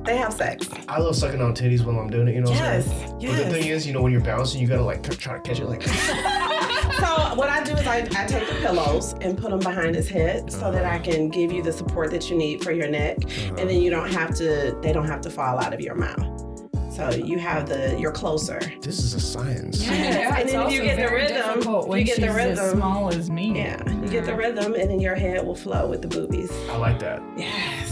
[0.03, 0.69] They have sex.
[0.87, 2.35] I love sucking on titties while I'm doing it.
[2.35, 3.11] You know what I'm Yes.
[3.11, 5.59] But the thing is, you know, when you're bouncing, you gotta like try to catch
[5.59, 5.65] it.
[5.65, 5.83] Like,
[6.99, 10.07] So what I do is I, I take the pillows and put them behind his
[10.07, 10.95] head so that uh-huh.
[10.95, 13.55] I can give you the support that you need for your neck, uh-huh.
[13.57, 14.77] and then you don't have to.
[14.81, 16.34] They don't have to fall out of your mouth.
[16.95, 17.97] So you have the.
[17.99, 18.59] You're closer.
[18.81, 19.81] this is a science.
[19.85, 22.57] Yes, Yeah, and then if you get the rhythm, when you get the she's as
[22.59, 22.77] rhythm.
[22.77, 23.57] small as me.
[23.57, 26.51] Yeah, you get the rhythm, and then your head will flow with the boobies.
[26.69, 27.21] I like that.
[27.35, 27.91] Yes.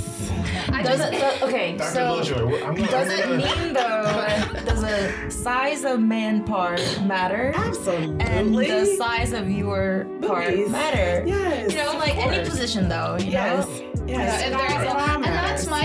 [0.83, 1.91] Does it, do- okay, Dr.
[1.93, 2.89] so Lovejoy, I'm not.
[2.89, 4.65] does I'm it gonna- mean though?
[4.65, 7.51] Does the size of man part matter?
[7.55, 8.25] Absolutely.
[8.25, 10.69] And the size of your part Boobies.
[10.69, 11.23] matter?
[11.27, 11.71] Yes.
[11.71, 13.17] You know, like any position though.
[13.19, 13.67] You Yes.
[13.67, 13.75] know.
[13.75, 13.89] Yes.
[14.05, 14.82] Yeah, it and, there's-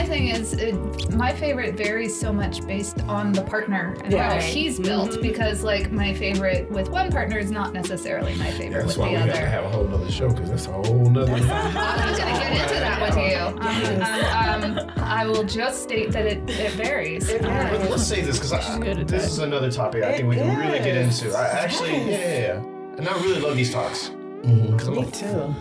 [0.09, 0.74] thing is it,
[1.14, 4.22] my favorite varies so much based on the partner and Yeah.
[4.30, 4.42] how Right.
[4.42, 8.96] she's built because like my favorite with one partner is not necessarily my favorite That's
[8.96, 9.46] with why the we have to other.
[9.46, 11.32] have a whole other show because that's a whole nother.
[11.34, 13.38] I'm gonna get into that with you.
[13.68, 17.28] Um, um, I will just state that it, it varies.
[17.28, 17.90] It Um, varies.
[17.90, 21.30] Let's say this because this is another topic I think we can really get into.
[21.36, 22.62] I actually, yeah, yeah, yeah.
[22.96, 24.11] And I really love these talks.
[24.42, 24.86] Mhm.
[24.86, 25.54] I'm Me too.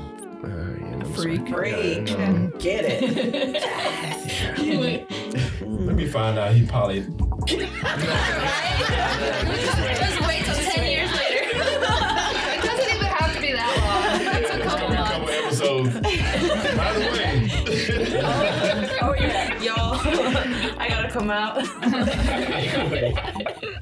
[1.15, 1.47] Freak.
[1.47, 1.71] sorry.
[1.73, 2.09] Freak.
[2.09, 2.47] Yeah, no.
[2.59, 3.63] Get it.
[5.61, 7.05] Let me find out he probably.
[21.07, 21.57] Gotta come out.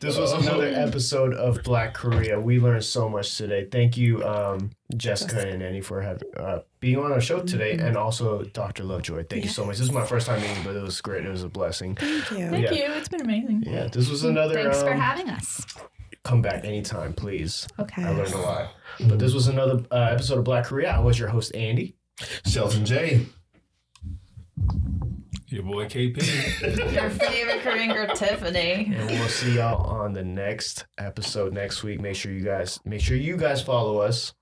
[0.00, 2.40] This was another episode of Black Korea.
[2.40, 3.68] We learned so much today.
[3.70, 7.96] Thank you, um, Jessica and Annie, for having uh, being on our show today, and
[7.96, 8.82] also Dr.
[8.84, 9.24] Lovejoy.
[9.28, 9.76] Thank you so much.
[9.76, 11.24] This is my first time meeting, but it was great.
[11.26, 11.94] It was a blessing.
[11.96, 12.48] Thank you.
[12.50, 12.72] Thank Yeah.
[12.72, 12.92] you.
[12.94, 13.62] It's been amazing.
[13.66, 14.54] Yeah, this was another.
[14.54, 15.64] Thanks for um, having us.
[16.24, 17.68] Come back anytime, please.
[17.78, 18.02] Okay.
[18.02, 18.72] I learned a lot.
[19.06, 20.90] But this was another uh, episode of Black Korea.
[20.90, 21.94] I was your host, Andy.
[22.46, 23.26] Shelton J.
[25.50, 26.92] Your boy KP.
[26.94, 28.92] Your favorite Korean girl, Tiffany.
[28.94, 32.00] And we'll see y'all on the next episode next week.
[32.00, 34.32] Make sure you guys make sure you guys follow us.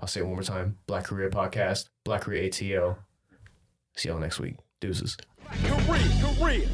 [0.00, 0.76] I'll say it one more time.
[0.86, 2.96] Black Korea Podcast, Black Korea ATL.
[3.96, 4.56] See y'all next week.
[4.80, 5.16] Deuces.
[5.64, 6.68] Korea, Korea.